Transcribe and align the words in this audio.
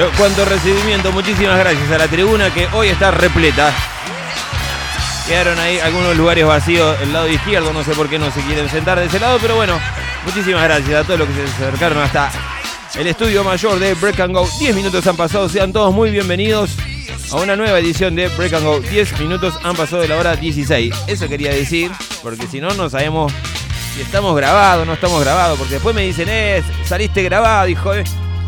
Pero 0.00 0.12
cuánto 0.16 0.46
recibimiento, 0.46 1.12
muchísimas 1.12 1.58
gracias 1.58 1.90
a 1.90 1.98
la 1.98 2.08
tribuna 2.08 2.48
que 2.54 2.66
hoy 2.72 2.88
está 2.88 3.10
repleta. 3.10 3.70
Quedaron 5.28 5.58
ahí 5.58 5.78
algunos 5.78 6.16
lugares 6.16 6.46
vacíos 6.46 6.96
el 7.02 7.12
lado 7.12 7.28
izquierdo, 7.28 7.70
no 7.74 7.84
sé 7.84 7.92
por 7.92 8.08
qué 8.08 8.18
no 8.18 8.30
se 8.30 8.40
quieren 8.40 8.66
sentar 8.70 8.98
de 8.98 9.04
ese 9.04 9.20
lado, 9.20 9.36
pero 9.42 9.56
bueno, 9.56 9.78
muchísimas 10.24 10.62
gracias 10.62 11.02
a 11.02 11.04
todos 11.04 11.18
los 11.18 11.28
que 11.28 11.34
se 11.34 11.42
acercaron 11.42 11.98
hasta 11.98 12.30
el 12.94 13.08
estudio 13.08 13.44
mayor 13.44 13.78
de 13.78 13.92
Break 13.92 14.20
and 14.20 14.34
Go. 14.34 14.48
10 14.58 14.74
minutos 14.74 15.06
han 15.06 15.18
pasado, 15.18 15.50
sean 15.50 15.70
todos 15.70 15.92
muy 15.92 16.10
bienvenidos 16.10 16.70
a 17.30 17.36
una 17.36 17.54
nueva 17.54 17.78
edición 17.78 18.16
de 18.16 18.28
Break 18.28 18.54
and 18.54 18.64
Go. 18.64 18.80
10 18.80 19.20
minutos 19.20 19.58
han 19.62 19.76
pasado 19.76 20.00
de 20.00 20.08
la 20.08 20.16
hora 20.16 20.34
16. 20.34 20.94
Eso 21.08 21.28
quería 21.28 21.50
decir, 21.50 21.92
porque 22.22 22.46
si 22.46 22.58
no, 22.58 22.72
no 22.72 22.88
sabemos 22.88 23.30
si 23.94 24.00
estamos 24.00 24.34
grabados 24.34 24.86
no 24.86 24.94
estamos 24.94 25.20
grabados, 25.20 25.58
porque 25.58 25.74
después 25.74 25.94
me 25.94 26.02
dicen, 26.02 26.26
eh, 26.30 26.62
saliste 26.86 27.22
grabado, 27.22 27.68
hijo 27.68 27.92
de... 27.92 28.04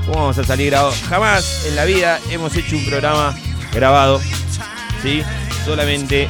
¿Cómo 0.06 0.20
vamos 0.20 0.38
a 0.38 0.44
salir 0.44 0.70
grabados? 0.70 1.00
Jamás 1.08 1.66
en 1.66 1.76
la 1.76 1.84
vida 1.84 2.20
hemos 2.30 2.54
hecho 2.56 2.76
un 2.76 2.84
programa 2.86 3.36
grabado, 3.72 4.20
¿sí? 5.02 5.22
Solamente 5.64 6.28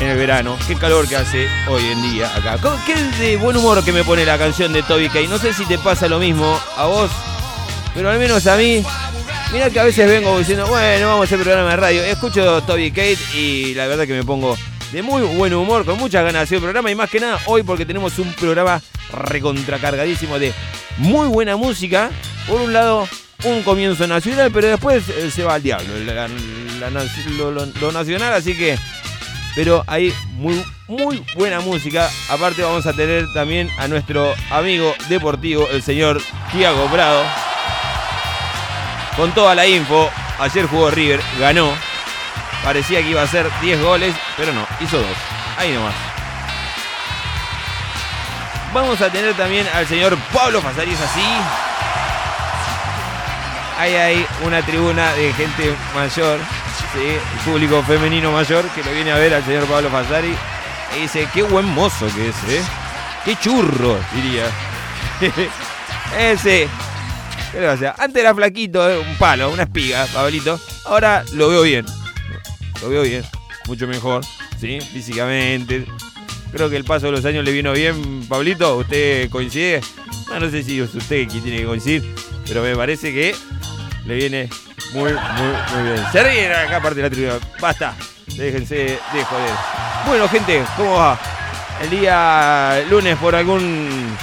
en 0.00 0.08
el 0.08 0.16
verano. 0.16 0.56
Qué 0.66 0.74
calor 0.76 1.06
que 1.06 1.16
hace 1.16 1.48
hoy 1.68 1.84
en 1.86 2.02
día 2.02 2.34
acá. 2.34 2.58
Qué 2.86 2.94
de 3.22 3.36
buen 3.36 3.56
humor 3.56 3.84
que 3.84 3.92
me 3.92 4.04
pone 4.04 4.24
la 4.24 4.38
canción 4.38 4.72
de 4.72 4.82
Toby 4.82 5.08
Kay. 5.10 5.28
No 5.28 5.38
sé 5.38 5.52
si 5.52 5.66
te 5.66 5.78
pasa 5.78 6.08
lo 6.08 6.18
mismo 6.18 6.58
a 6.76 6.86
vos, 6.86 7.10
pero 7.94 8.10
al 8.10 8.18
menos 8.18 8.46
a 8.46 8.56
mí. 8.56 8.82
Mira 9.52 9.68
que 9.68 9.78
a 9.78 9.84
veces 9.84 10.08
vengo 10.08 10.38
diciendo, 10.38 10.66
bueno, 10.66 11.08
vamos 11.08 11.22
a 11.22 11.24
hacer 11.24 11.40
programa 11.40 11.70
de 11.70 11.76
radio. 11.76 12.02
Escucho 12.02 12.62
Toby 12.62 12.90
Kate 12.90 13.18
y 13.34 13.74
la 13.74 13.86
verdad 13.86 14.06
que 14.06 14.14
me 14.14 14.24
pongo 14.24 14.56
de 14.92 15.02
muy 15.02 15.22
buen 15.22 15.52
humor, 15.52 15.84
con 15.84 15.98
muchas 15.98 16.24
ganas 16.24 16.40
de 16.40 16.44
hacer 16.44 16.56
el 16.56 16.62
programa 16.62 16.90
y 16.90 16.94
más 16.94 17.10
que 17.10 17.20
nada 17.20 17.38
hoy 17.46 17.62
porque 17.62 17.84
tenemos 17.84 18.18
un 18.18 18.32
programa 18.32 18.80
recontracargadísimo 19.12 20.38
de 20.38 20.54
muy 20.98 21.28
buena 21.28 21.56
música. 21.56 22.10
Por 22.48 22.60
un 22.60 22.72
lado, 22.72 23.08
un 23.44 23.62
comienzo 23.62 24.06
nacional, 24.06 24.50
pero 24.52 24.68
después 24.68 25.08
eh, 25.08 25.30
se 25.30 25.44
va 25.44 25.54
al 25.54 25.62
diablo 25.62 25.94
lo 27.80 27.92
nacional, 27.92 28.32
así 28.32 28.56
que 28.56 28.76
pero 29.54 29.84
hay 29.86 30.14
muy, 30.32 30.64
muy 30.88 31.22
buena 31.34 31.60
música. 31.60 32.10
Aparte 32.30 32.62
vamos 32.62 32.86
a 32.86 32.92
tener 32.92 33.26
también 33.32 33.70
a 33.78 33.88
nuestro 33.88 34.34
amigo 34.50 34.94
deportivo, 35.08 35.68
el 35.70 35.82
señor 35.82 36.20
Tiago 36.52 36.86
Prado. 36.86 37.22
Con 39.16 39.32
toda 39.32 39.54
la 39.54 39.66
info, 39.66 40.08
ayer 40.38 40.66
jugó 40.66 40.90
River, 40.90 41.20
ganó. 41.38 41.70
Parecía 42.64 43.02
que 43.02 43.10
iba 43.10 43.20
a 43.20 43.24
hacer 43.24 43.46
10 43.60 43.82
goles, 43.82 44.14
pero 44.36 44.52
no, 44.52 44.66
hizo 44.80 44.96
dos. 44.96 45.16
Ahí 45.58 45.72
nomás. 45.72 46.11
Vamos 48.72 49.00
a 49.00 49.10
tener 49.10 49.34
también 49.34 49.66
al 49.74 49.86
señor 49.86 50.16
Pablo 50.32 50.60
Fasaris 50.60 51.00
así. 51.00 51.20
Ahí 53.78 53.94
hay 53.94 54.26
una 54.44 54.62
tribuna 54.62 55.12
de 55.14 55.32
gente 55.32 55.74
mayor 55.94 56.38
público 57.44 57.82
femenino 57.82 58.30
mayor 58.32 58.64
que 58.70 58.82
lo 58.84 58.92
viene 58.92 59.12
a 59.12 59.16
ver 59.16 59.34
al 59.34 59.44
señor 59.44 59.64
Pablo 59.66 59.88
Fasari 59.90 60.34
y 60.96 61.00
dice, 61.02 61.26
qué 61.32 61.42
buen 61.42 61.66
mozo 61.66 62.06
que 62.14 62.28
es, 62.28 62.36
¿eh? 62.48 62.62
Qué 63.24 63.36
churro, 63.36 63.98
diría. 64.14 64.44
Ese. 66.18 66.68
¿Qué 67.52 67.94
Antes 67.98 68.22
era 68.22 68.34
flaquito, 68.34 68.88
¿eh? 68.90 68.98
un 68.98 69.16
palo, 69.16 69.50
una 69.50 69.62
espiga, 69.64 70.06
Pablito. 70.12 70.60
Ahora 70.84 71.24
lo 71.32 71.48
veo 71.48 71.62
bien. 71.62 71.86
Lo 72.82 72.88
veo 72.88 73.02
bien. 73.02 73.24
Mucho 73.66 73.86
mejor, 73.86 74.24
¿sí? 74.60 74.80
Físicamente. 74.80 75.86
Creo 76.52 76.68
que 76.68 76.76
el 76.76 76.84
paso 76.84 77.06
de 77.06 77.12
los 77.12 77.24
años 77.24 77.44
le 77.44 77.52
vino 77.52 77.72
bien, 77.72 78.26
Pablito. 78.28 78.76
¿Usted 78.76 79.30
coincide? 79.30 79.80
No, 80.38 80.50
sé 80.50 80.62
si 80.62 80.80
es 80.80 80.94
usted 80.94 81.26
quien 81.28 81.42
tiene 81.42 81.58
que 81.58 81.64
coincidir, 81.64 82.14
pero 82.46 82.62
me 82.62 82.76
parece 82.76 83.12
que 83.12 83.34
le 84.04 84.14
viene 84.14 84.50
muy, 84.92 85.12
muy, 85.12 85.12
muy 85.12 85.92
bien. 85.92 86.04
Se 86.12 86.22
ríen 86.22 86.52
acá 86.52 86.76
aparte 86.76 86.96
de 86.96 87.02
la 87.02 87.10
tribuna. 87.10 87.38
Basta. 87.58 87.94
Déjense 88.36 88.74
de 88.74 89.24
joder. 89.24 89.50
Bueno, 90.06 90.28
gente, 90.28 90.62
¿cómo 90.76 90.94
va? 90.94 91.18
El 91.82 91.90
día 91.90 92.84
lunes 92.88 93.16
por 93.16 93.34
algún 93.34 94.14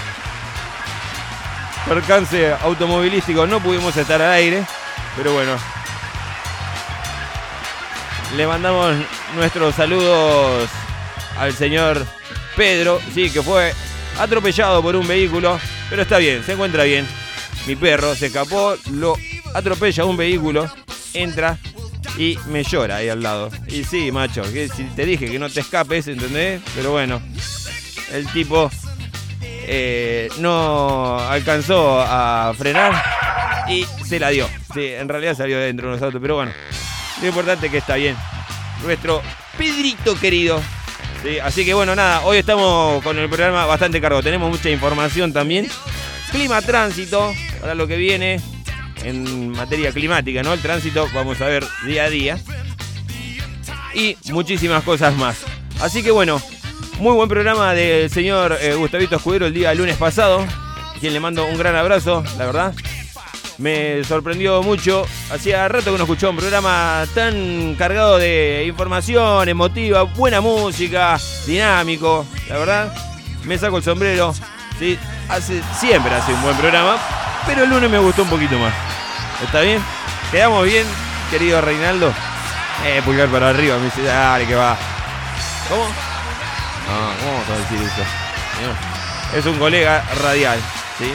percance 1.88 2.54
automovilístico 2.62 3.48
no 3.48 3.59
pudimos 3.59 3.98
estar 3.98 4.22
al 4.22 4.34
aire. 4.34 4.64
Pero 5.18 5.34
bueno. 5.34 5.54
Le 8.38 8.46
mandamos 8.46 8.96
nuestros 9.36 9.74
saludos 9.74 10.70
al 11.40 11.54
señor 11.54 12.06
Pedro, 12.59 13.00
sí, 13.14 13.30
que 13.30 13.42
fue 13.42 13.74
atropellado 14.20 14.81
por 14.81 14.94
un 14.97 15.08
vehículo, 15.08 15.58
pero 15.90 16.02
está 16.02 16.18
bien, 16.18 16.44
se 16.44 16.52
encuentra 16.52 16.84
bien. 16.84 17.08
Mi 17.66 17.78
perro 17.78 18.14
se 18.16 18.25
escapó, 18.25 18.75
lo 18.92 19.16
atropella 19.53 20.03
un 20.03 20.18
vehículo, 20.18 20.69
entra 21.14 21.58
y 22.18 22.38
me 22.48 22.66
llora 22.66 22.98
ahí 22.98 23.08
al 23.08 23.24
lado. 23.24 23.50
Y 23.69 23.86
sí, 23.86 24.12
macho, 24.12 24.42
que 24.52 24.68
si 24.68 24.84
te 24.84 25.06
dije 25.06 25.31
que 25.31 25.40
no 25.40 25.50
te 25.50 25.62
escapes, 25.62 26.09
¿entendés? 26.09 26.62
Pero 26.75 26.92
bueno, 26.92 27.22
el 28.12 28.28
tipo 28.28 28.69
eh, 29.42 30.28
no 30.40 31.18
alcanzó 31.18 32.02
a 32.02 32.53
frenar 32.58 33.02
y 33.69 33.86
se 34.03 34.19
la 34.19 34.31
dio. 34.31 34.50
Sí, 34.74 34.86
en 34.86 35.08
realidad 35.08 35.38
salió 35.38 35.58
dentro 35.59 35.88
de 35.88 35.94
nosotros, 35.94 36.22
pero 36.22 36.36
bueno, 36.36 36.52
lo 37.22 37.25
importante 37.30 37.68
es 37.68 37.72
que 37.72 37.78
está 37.78 37.96
bien. 37.96 38.18
Nuestro 38.84 39.22
Pedrito 39.58 40.19
querido. 40.19 40.62
Así 41.44 41.66
que 41.66 41.74
bueno, 41.74 41.96
nada, 41.96 42.22
hoy 42.22 42.38
estamos 42.38 43.03
con 43.03 43.18
el 43.18 43.28
programa 43.28 43.66
bastante 43.66 44.00
cargo. 44.00 44.24
Tenemos 44.24 44.50
mucha 44.50 44.69
información 44.69 45.34
también. 45.34 45.68
Clima 46.31 46.62
tránsito, 46.62 47.34
para 47.59 47.75
lo 47.75 47.88
que 47.88 47.97
viene 47.97 48.40
en 49.03 49.50
materia 49.50 49.91
climática, 49.91 50.44
¿no? 50.44 50.53
El 50.53 50.62
tránsito, 50.62 51.07
vamos 51.13 51.41
a 51.41 51.47
ver 51.47 51.66
día 51.85 52.06
a 52.06 52.09
día. 52.09 52.40
Y 53.94 54.18
muchísimas 54.31 54.84
cosas 54.84 55.16
más. 55.16 55.44
Así 55.81 56.03
que 56.03 56.12
bueno, 56.12 56.41
muy 57.00 57.16
buen 57.16 57.30
programa 57.30 57.74
del 57.74 58.09
señor 58.09 58.57
eh, 58.62 58.74
Gustavito 58.75 59.16
Escudero 59.16 59.47
el 59.47 59.53
día 59.53 59.74
lunes 59.74 59.97
pasado, 59.97 60.46
quien 61.00 61.13
le 61.13 61.19
mando 61.19 61.46
un 61.46 61.57
gran 61.57 61.75
abrazo, 61.75 62.24
la 62.38 62.46
verdad. 62.46 62.74
Me 63.59 64.03
sorprendió 64.06 64.64
mucho. 64.64 65.06
Hacía 65.31 65.68
rato 65.68 65.92
que 65.92 65.97
no 65.97 66.03
escuchó 66.03 66.30
un 66.30 66.38
programa 66.38 67.06
tan 67.14 67.75
cargado 67.75 68.18
de 68.18 68.64
información, 68.66 69.47
emotiva, 69.47 70.03
buena 70.03 70.42
música, 70.42 71.20
dinámico. 71.46 72.25
La 72.48 72.58
verdad, 72.58 72.94
me 73.44 73.58
saco 73.58 73.78
el 73.78 73.84
sombrero. 73.84 74.34
¿sí? 74.80 74.98
Hace, 75.28 75.62
siempre 75.78 76.14
hace 76.16 76.34
un 76.34 76.42
buen 76.42 76.56
programa, 76.58 76.98
pero 77.46 77.64
el 77.64 77.69
lunes 77.69 77.90
me 77.92 78.00
gustó 78.00 78.24
un 78.24 78.30
poquito 78.30 78.58
más. 78.58 78.74
¿Está 79.44 79.62
bien? 79.62 79.81
¿Quedamos 80.31 80.66
bien, 80.66 80.86
querido 81.30 81.59
Reinaldo? 81.62 82.14
Eh, 82.86 83.02
pulgar 83.03 83.28
para 83.28 83.50
arriba, 83.50 83.78
me 83.78 83.86
dice, 83.86 84.03
dale 84.03 84.48
que 84.48 84.56
va. 84.56 84.78
¿Cómo? 85.68 85.84
No, 85.84 85.90
¿cómo 87.19 87.31
vamos 87.34 87.50
a 87.50 87.58
decir 87.58 87.86
eso? 87.86 89.38
Es 89.38 89.46
un 89.46 89.59
colega 89.59 90.03
radial, 90.24 90.59
¿sí? 90.98 91.12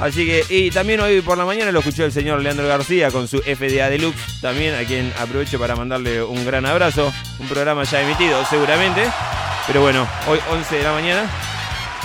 Así 0.00 0.26
que, 0.26 0.44
y 0.48 0.70
también 0.70 1.00
hoy 1.00 1.20
por 1.20 1.36
la 1.36 1.44
mañana 1.44 1.70
lo 1.72 1.80
escuchó 1.80 2.04
el 2.04 2.12
señor 2.12 2.40
Leandro 2.40 2.66
García 2.66 3.10
con 3.10 3.28
su 3.28 3.38
FDA 3.38 3.90
Deluxe, 3.90 4.40
también 4.40 4.74
a 4.74 4.84
quien 4.84 5.12
aprovecho 5.20 5.58
para 5.58 5.76
mandarle 5.76 6.22
un 6.22 6.44
gran 6.44 6.64
abrazo. 6.64 7.12
Un 7.38 7.48
programa 7.48 7.84
ya 7.84 8.00
emitido, 8.00 8.42
seguramente. 8.46 9.02
Pero 9.66 9.82
bueno, 9.82 10.08
hoy 10.26 10.38
11 10.50 10.76
de 10.76 10.82
la 10.82 10.92
mañana 10.92 11.30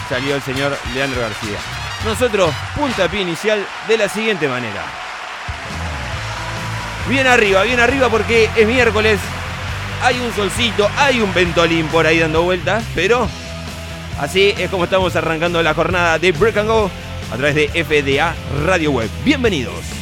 salió 0.10 0.36
el 0.36 0.42
señor 0.42 0.78
Leandro 0.94 1.22
García 1.22 1.58
nosotros 2.06 2.54
puntapié 2.76 3.22
inicial 3.22 3.66
de 3.88 3.98
la 3.98 4.08
siguiente 4.08 4.48
manera. 4.48 4.84
Bien 7.10 7.28
arriba, 7.28 7.64
bien 7.64 7.80
arriba 7.80 8.10
porque 8.10 8.50
es 8.56 8.68
miércoles, 8.68 9.20
hay 10.02 10.20
un 10.20 10.34
solcito, 10.34 10.88
hay 10.98 11.20
un 11.20 11.34
ventolín 11.34 11.88
por 11.88 12.06
ahí 12.06 12.20
dando 12.20 12.44
vueltas, 12.44 12.84
pero 12.94 13.28
así 14.20 14.54
es 14.58 14.70
como 14.70 14.86
estamos 14.86 15.16
arrancando 15.16 15.62
la 15.62 15.74
jornada 15.74 16.20
de 16.20 16.32
Break 16.32 16.58
and 16.58 16.70
Go 16.70 16.92
a 17.32 17.38
través 17.38 17.56
de 17.56 17.84
FDA 17.84 18.36
Radio 18.66 18.92
Web. 18.92 19.10
Bienvenidos. 19.24 19.95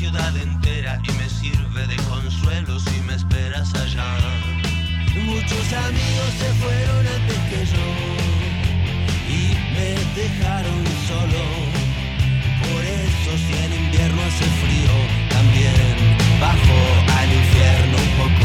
ciudad 0.00 0.34
entera 0.34 0.98
y 1.06 1.12
me 1.12 1.28
sirve 1.28 1.86
de 1.86 1.96
consuelo 2.08 2.80
si 2.80 3.02
me 3.02 3.14
esperas 3.16 3.74
allá. 3.74 4.16
Muchos 5.14 5.66
amigos 5.74 6.30
se 6.40 6.50
fueron 6.62 7.06
antes 7.16 7.40
que 7.50 7.60
yo 7.74 7.86
y 9.28 9.42
me 9.74 9.90
dejaron 10.22 10.82
solo. 11.06 11.42
Por 12.64 12.82
eso 12.82 13.30
si 13.44 13.52
en 13.62 13.72
invierno 13.84 14.22
hace 14.22 14.48
frío, 14.62 14.94
también 15.28 16.16
bajo 16.40 16.78
al 17.20 17.30
infierno 17.30 17.96
un 17.98 18.10
poco. 18.20 18.39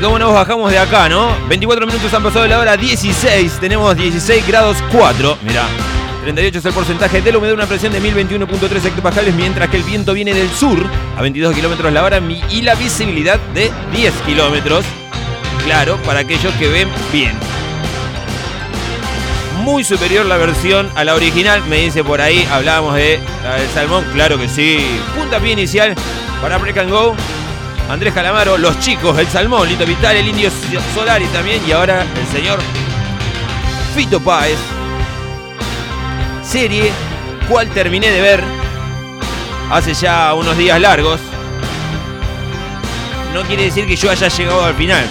Cómo 0.00 0.18
nos 0.18 0.32
bajamos 0.32 0.70
de 0.70 0.78
acá, 0.78 1.08
¿no? 1.08 1.28
24 1.48 1.86
minutos 1.86 2.12
han 2.14 2.22
pasado 2.22 2.42
de 2.42 2.48
la 2.48 2.58
hora 2.58 2.76
16. 2.76 3.58
Tenemos 3.60 3.96
16 3.96 4.46
grados 4.46 4.78
4. 4.92 5.38
Mirá. 5.42 5.66
38 6.22 6.58
es 6.58 6.64
el 6.64 6.72
porcentaje 6.72 7.22
de 7.22 7.32
la 7.32 7.38
humedad, 7.38 7.54
una 7.54 7.66
presión 7.66 7.92
de 7.92 8.00
1021.3 8.00 8.84
hectopascales, 8.84 9.34
mientras 9.34 9.68
que 9.70 9.78
el 9.78 9.82
viento 9.82 10.12
viene 10.12 10.34
del 10.34 10.50
sur 10.50 10.78
a 11.16 11.22
22 11.22 11.54
kilómetros 11.54 11.92
la 11.92 12.04
hora 12.04 12.20
y 12.50 12.62
la 12.62 12.74
visibilidad 12.74 13.38
de 13.54 13.70
10 13.94 14.12
kilómetros. 14.26 14.84
Claro, 15.64 15.96
para 16.04 16.20
aquellos 16.20 16.52
que 16.54 16.68
ven 16.68 16.88
bien. 17.12 17.32
Muy 19.62 19.84
superior 19.84 20.26
la 20.26 20.36
versión 20.36 20.90
a 20.94 21.04
la 21.04 21.14
original, 21.14 21.62
me 21.68 21.76
dice 21.76 22.02
por 22.02 22.20
ahí. 22.20 22.46
Hablábamos 22.50 22.94
de 22.94 23.20
la 23.42 23.56
del 23.56 23.68
salmón, 23.70 24.04
claro 24.12 24.38
que 24.38 24.48
sí. 24.48 24.78
Punta 25.16 25.38
pie 25.38 25.52
inicial 25.52 25.94
para 26.40 26.58
Break 26.58 26.78
and 26.78 26.90
Go. 26.90 27.14
Andrés 27.90 28.14
Calamaro, 28.14 28.56
los 28.56 28.78
chicos, 28.78 29.18
el 29.18 29.26
Salmón, 29.26 29.68
Lito 29.68 29.84
Vital, 29.84 30.14
el 30.14 30.28
Indio 30.28 30.48
Solari 30.94 31.24
también, 31.26 31.60
y 31.66 31.72
ahora 31.72 32.02
el 32.02 32.26
señor 32.28 32.60
Fito 33.96 34.20
Páez. 34.20 34.56
Serie, 36.44 36.92
cual 37.48 37.68
terminé 37.70 38.08
de 38.10 38.20
ver 38.20 38.44
hace 39.72 39.92
ya 39.94 40.34
unos 40.34 40.56
días 40.56 40.80
largos. 40.80 41.18
No 43.34 43.42
quiere 43.42 43.64
decir 43.64 43.88
que 43.88 43.96
yo 43.96 44.08
haya 44.08 44.28
llegado 44.28 44.64
al 44.64 44.74
final 44.74 45.04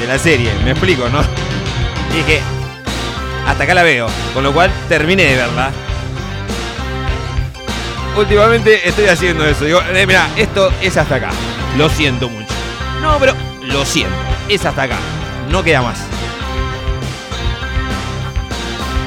de 0.00 0.06
la 0.06 0.18
serie, 0.18 0.50
me 0.64 0.70
explico, 0.70 1.10
¿no? 1.10 1.22
dije, 2.14 2.40
hasta 3.46 3.64
acá 3.64 3.74
la 3.74 3.82
veo, 3.82 4.06
con 4.32 4.42
lo 4.42 4.52
cual 4.54 4.70
terminé 4.88 5.24
de 5.24 5.36
verla. 5.36 5.70
Últimamente 8.16 8.88
estoy 8.88 9.06
haciendo 9.06 9.44
eso. 9.46 9.64
Digo, 9.66 9.80
eh, 9.92 10.06
mira, 10.06 10.28
esto 10.36 10.72
es 10.80 10.96
hasta 10.96 11.16
acá. 11.16 11.30
Lo 11.76 11.88
siento 11.88 12.28
mucho. 12.28 12.52
No, 13.00 13.18
pero 13.18 13.34
lo 13.62 13.84
siento. 13.84 14.14
Es 14.48 14.64
hasta 14.64 14.82
acá. 14.82 14.98
No 15.50 15.62
queda 15.62 15.82
más. 15.82 15.98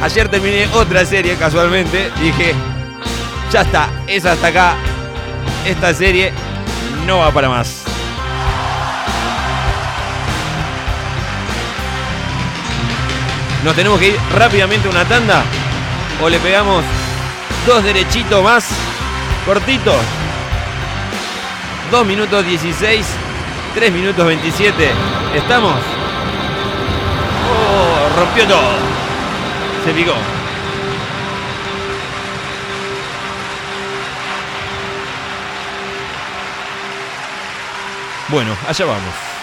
Ayer 0.02 0.28
terminé 0.30 0.68
otra 0.74 1.06
serie 1.06 1.36
casualmente. 1.36 2.12
Dije, 2.22 2.54
ya 3.52 3.62
está, 3.62 3.90
es 4.08 4.26
hasta 4.26 4.48
acá. 4.48 4.76
Esta 5.66 5.94
serie 5.94 6.34
no 7.06 7.20
va 7.20 7.32
para 7.32 7.50
más. 7.50 7.84
Nos 13.64 13.76
tenemos 13.76 14.00
que 14.00 14.10
ir 14.10 14.20
rápidamente 14.36 14.88
a 14.88 14.92
una 14.92 15.06
tanda. 15.06 15.44
O 16.22 16.30
le 16.30 16.40
pegamos 16.40 16.84
dos 17.66 17.84
derechitos 17.84 18.44
más. 18.44 18.68
Cortitos. 19.46 20.25
2 21.96 22.06
minutos 22.06 22.46
16, 22.46 23.08
3 23.74 23.92
minutos 23.94 24.26
27. 24.26 24.92
¿Estamos? 25.34 25.74
Oh, 27.48 28.20
rompió 28.20 28.46
todo. 28.46 28.76
Se 29.86 29.94
picó. 29.94 30.12
Bueno, 38.28 38.58
allá 38.68 38.86
vamos. 38.86 39.35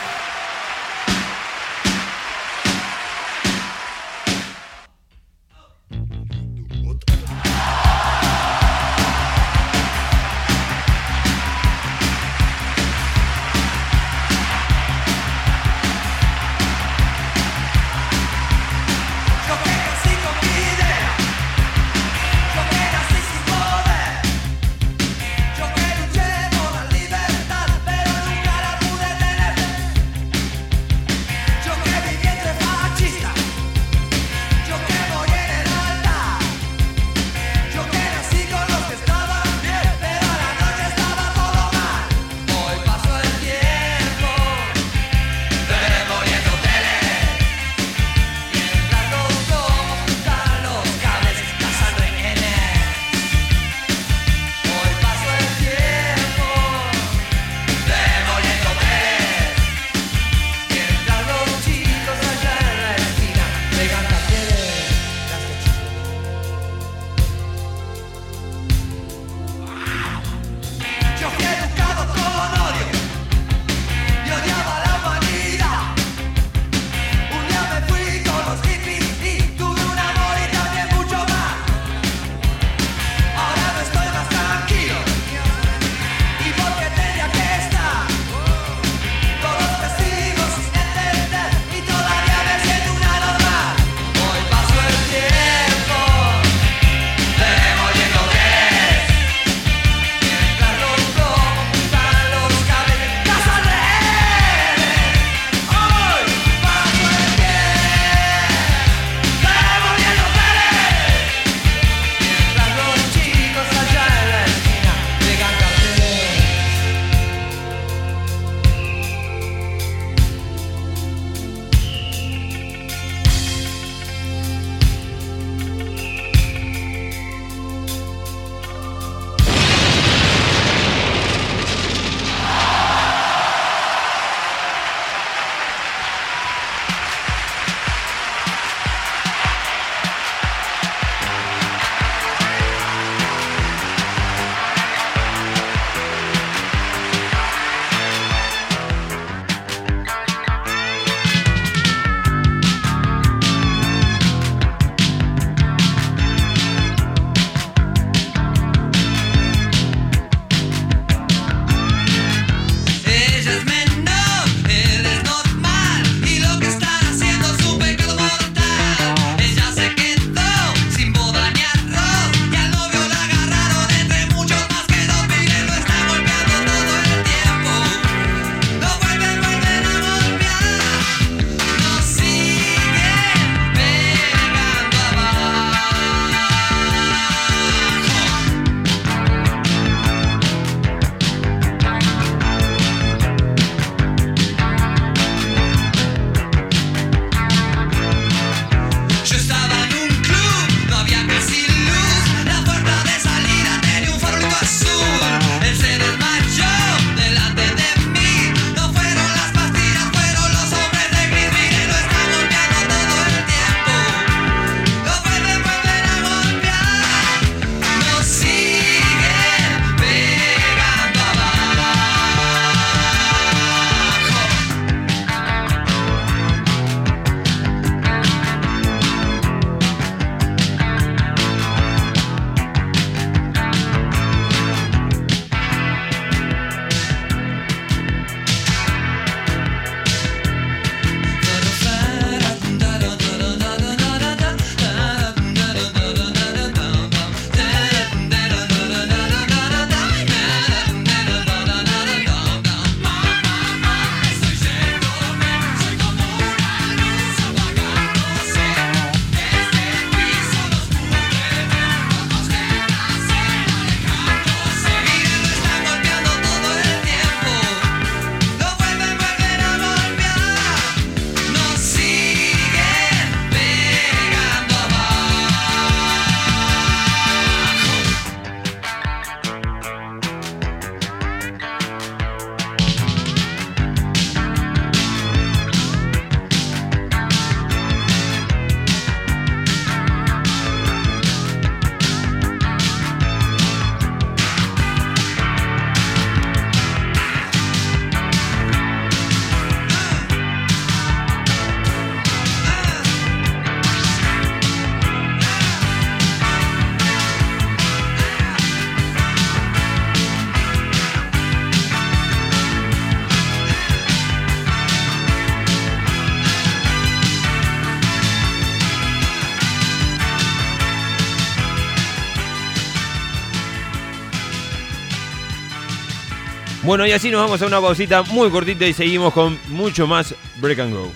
Bueno, 326.92 327.06
y 327.06 327.12
así 327.12 327.30
nos 327.30 327.40
vamos 327.40 327.62
a 327.62 327.66
una 327.66 327.80
pausita 327.80 328.22
muy 328.22 328.50
cortita 328.50 328.84
y 328.84 328.92
seguimos 328.92 329.32
con 329.32 329.58
mucho 329.68 330.06
más 330.06 330.34
Break 330.60 330.80
and 330.80 330.92
Go. 330.92 331.10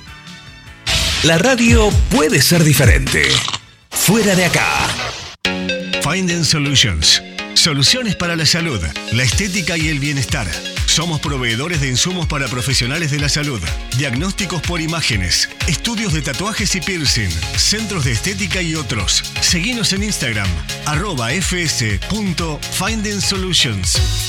La 1.24 1.36
radio 1.36 1.90
puede 2.08 2.40
ser 2.40 2.64
diferente. 2.64 3.28
Fuera 3.90 4.34
de 4.34 4.46
acá. 4.46 4.66
Finding 6.02 6.46
Solutions. 6.46 7.22
Soluciones 7.52 8.16
para 8.16 8.36
la 8.36 8.46
salud, 8.46 8.80
la 9.12 9.22
estética 9.22 9.76
y 9.76 9.88
el 9.88 9.98
bienestar. 9.98 10.46
Somos 10.86 11.20
proveedores 11.20 11.82
de 11.82 11.88
insumos 11.88 12.26
para 12.26 12.48
profesionales 12.48 13.10
de 13.10 13.18
la 13.18 13.28
salud, 13.28 13.60
diagnósticos 13.98 14.62
por 14.62 14.80
imágenes, 14.80 15.50
estudios 15.66 16.14
de 16.14 16.22
tatuajes 16.22 16.74
y 16.74 16.80
piercing, 16.80 17.28
centros 17.58 18.06
de 18.06 18.12
estética 18.12 18.62
y 18.62 18.76
otros. 18.76 19.22
Seguinos 19.42 19.92
en 19.92 20.04
Instagram, 20.04 20.48
arroba 20.86 21.32
fs.findingsolutions. 21.32 24.25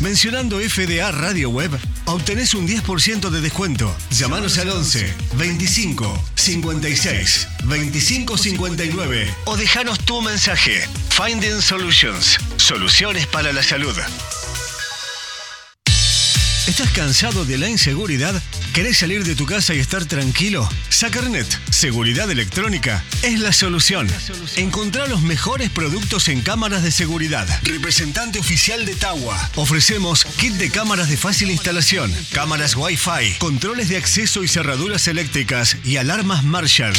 Mencionando 0.00 0.58
FDA 0.60 1.10
Radio 1.10 1.48
Web, 1.48 1.70
obtenés 2.04 2.52
un 2.52 2.68
10% 2.68 3.30
de 3.30 3.40
descuento. 3.40 3.94
Llámanos 4.10 4.58
al 4.58 4.68
11 4.68 5.14
25 5.36 6.22
56 6.34 7.48
25 7.64 8.36
59 8.36 9.34
o 9.46 9.56
dejanos 9.56 9.98
tu 10.00 10.20
mensaje. 10.20 10.86
Finding 11.08 11.62
Solutions. 11.62 12.38
Soluciones 12.58 13.26
para 13.26 13.52
la 13.54 13.62
salud. 13.62 13.96
¿Estás 16.66 16.90
cansado 16.90 17.44
de 17.44 17.58
la 17.58 17.68
inseguridad? 17.68 18.42
¿Querés 18.74 18.98
salir 18.98 19.24
de 19.24 19.36
tu 19.36 19.46
casa 19.46 19.72
y 19.72 19.78
estar 19.78 20.04
tranquilo? 20.04 20.68
Sacarnet, 20.88 21.46
seguridad 21.70 22.28
electrónica, 22.28 23.04
es 23.22 23.38
la 23.38 23.52
solución. 23.52 24.08
Encontrá 24.56 25.06
los 25.06 25.22
mejores 25.22 25.70
productos 25.70 26.28
en 26.28 26.40
cámaras 26.42 26.82
de 26.82 26.90
seguridad. 26.90 27.48
Representante 27.62 28.40
oficial 28.40 28.84
de 28.84 28.96
Tawa. 28.96 29.50
Ofrecemos 29.54 30.24
kit 30.38 30.54
de 30.54 30.70
cámaras 30.70 31.08
de 31.08 31.16
fácil 31.16 31.52
instalación, 31.52 32.12
cámaras 32.32 32.74
Wi-Fi, 32.74 33.38
controles 33.38 33.88
de 33.88 33.98
acceso 33.98 34.42
y 34.42 34.48
cerraduras 34.48 35.06
eléctricas 35.06 35.76
y 35.84 35.98
alarmas 35.98 36.42
Marshall. 36.42 36.94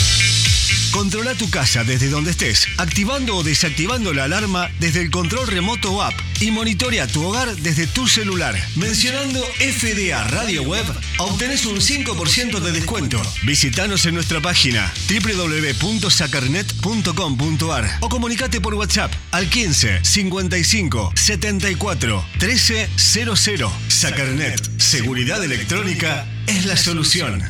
Controla 0.91 1.36
tu 1.36 1.49
casa 1.49 1.84
desde 1.84 2.10
donde 2.10 2.32
estés, 2.32 2.67
activando 2.77 3.36
o 3.36 3.43
desactivando 3.43 4.13
la 4.13 4.23
alarma 4.23 4.71
desde 4.80 5.01
el 5.01 5.12
control 5.12 5.47
remoto 5.47 5.91
o 5.93 6.01
app 6.01 6.17
y 6.39 6.51
monitorea 6.51 7.08
tu 7.08 7.23
hogar 7.23 7.56
desde 7.58 7.88
tu 7.88 8.08
celular. 8.08 8.56
Mencionando 8.75 9.43
FDA 9.60 10.23
Radio 10.23 10.62
Web, 10.63 10.86
obtenés 11.17 11.65
un 11.65 11.77
5% 11.77 12.60
de 12.60 12.71
descuento. 12.71 13.21
Visítanos 13.43 14.06
en 14.06 14.13
nuestra 14.15 14.41
página 14.41 14.93
www.sacarnet.com.ar 15.10 17.97
o 18.01 18.10
comunicate 18.10 18.62
por 18.62 18.73
WhatsApp 18.73 19.13
al 19.32 19.49
15 19.49 20.03
55 20.03 21.12
74 21.15 22.25
13 22.39 22.89
00. 22.95 23.71
Sacarnet, 23.88 24.80
seguridad 24.80 25.43
electrónica 25.43 26.25
es 26.47 26.65
la 26.65 26.77
solución. 26.77 27.43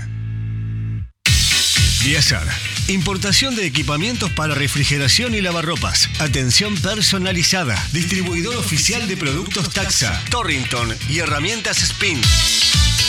Diazar. 2.03 2.47
Importación 2.88 3.56
de 3.56 3.65
equipamientos 3.65 4.32
para 4.32 4.56
refrigeración 4.56 5.36
y 5.36 5.41
lavarropas. 5.41 6.10
Atención 6.19 6.76
personalizada. 6.76 7.76
Distribuidor 7.91 8.56
oficial 8.56 9.08
de 9.08 9.17
productos 9.17 9.71
Taxa, 9.71 10.23
Torrington 10.30 10.95
y 11.10 11.19
herramientas 11.19 11.82
Spin. 11.82 12.21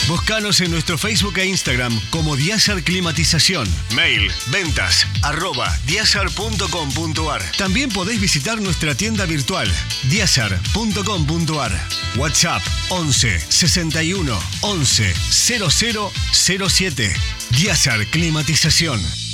Búscanos 0.09 0.59
en 0.59 0.71
nuestro 0.71 0.97
Facebook 0.97 1.37
e 1.37 1.45
Instagram 1.45 1.97
como 2.09 2.35
Diazar 2.35 2.83
Climatización. 2.83 3.67
Mail, 3.95 4.29
ventas, 4.47 5.07
arroba 5.21 5.73
diazar.com.ar. 5.85 7.43
También 7.57 7.89
podéis 7.89 8.19
visitar 8.19 8.59
nuestra 8.59 8.95
tienda 8.95 9.25
virtual, 9.25 9.71
diazar.com.ar. 10.09 11.87
WhatsApp 12.17 12.63
11 12.89 13.39
61 13.49 14.39
11 14.61 15.13
0007. 15.29 17.13
Diazar 17.51 18.05
Climatización. 18.07 19.28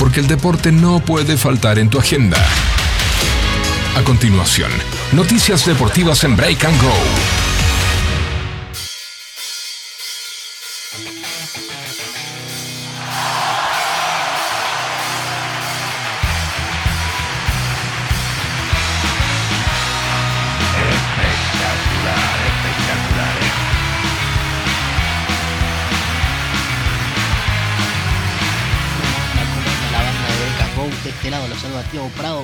Porque 0.00 0.18
el 0.18 0.26
deporte 0.26 0.72
no 0.72 0.98
puede 0.98 1.36
faltar 1.36 1.78
en 1.78 1.90
tu 1.90 2.00
agenda. 2.00 2.44
A 3.94 4.02
continuación, 4.02 4.72
noticias 5.12 5.64
deportivas 5.64 6.24
en 6.24 6.36
Break 6.36 6.64
and 6.64 6.82
Go. 6.82 7.39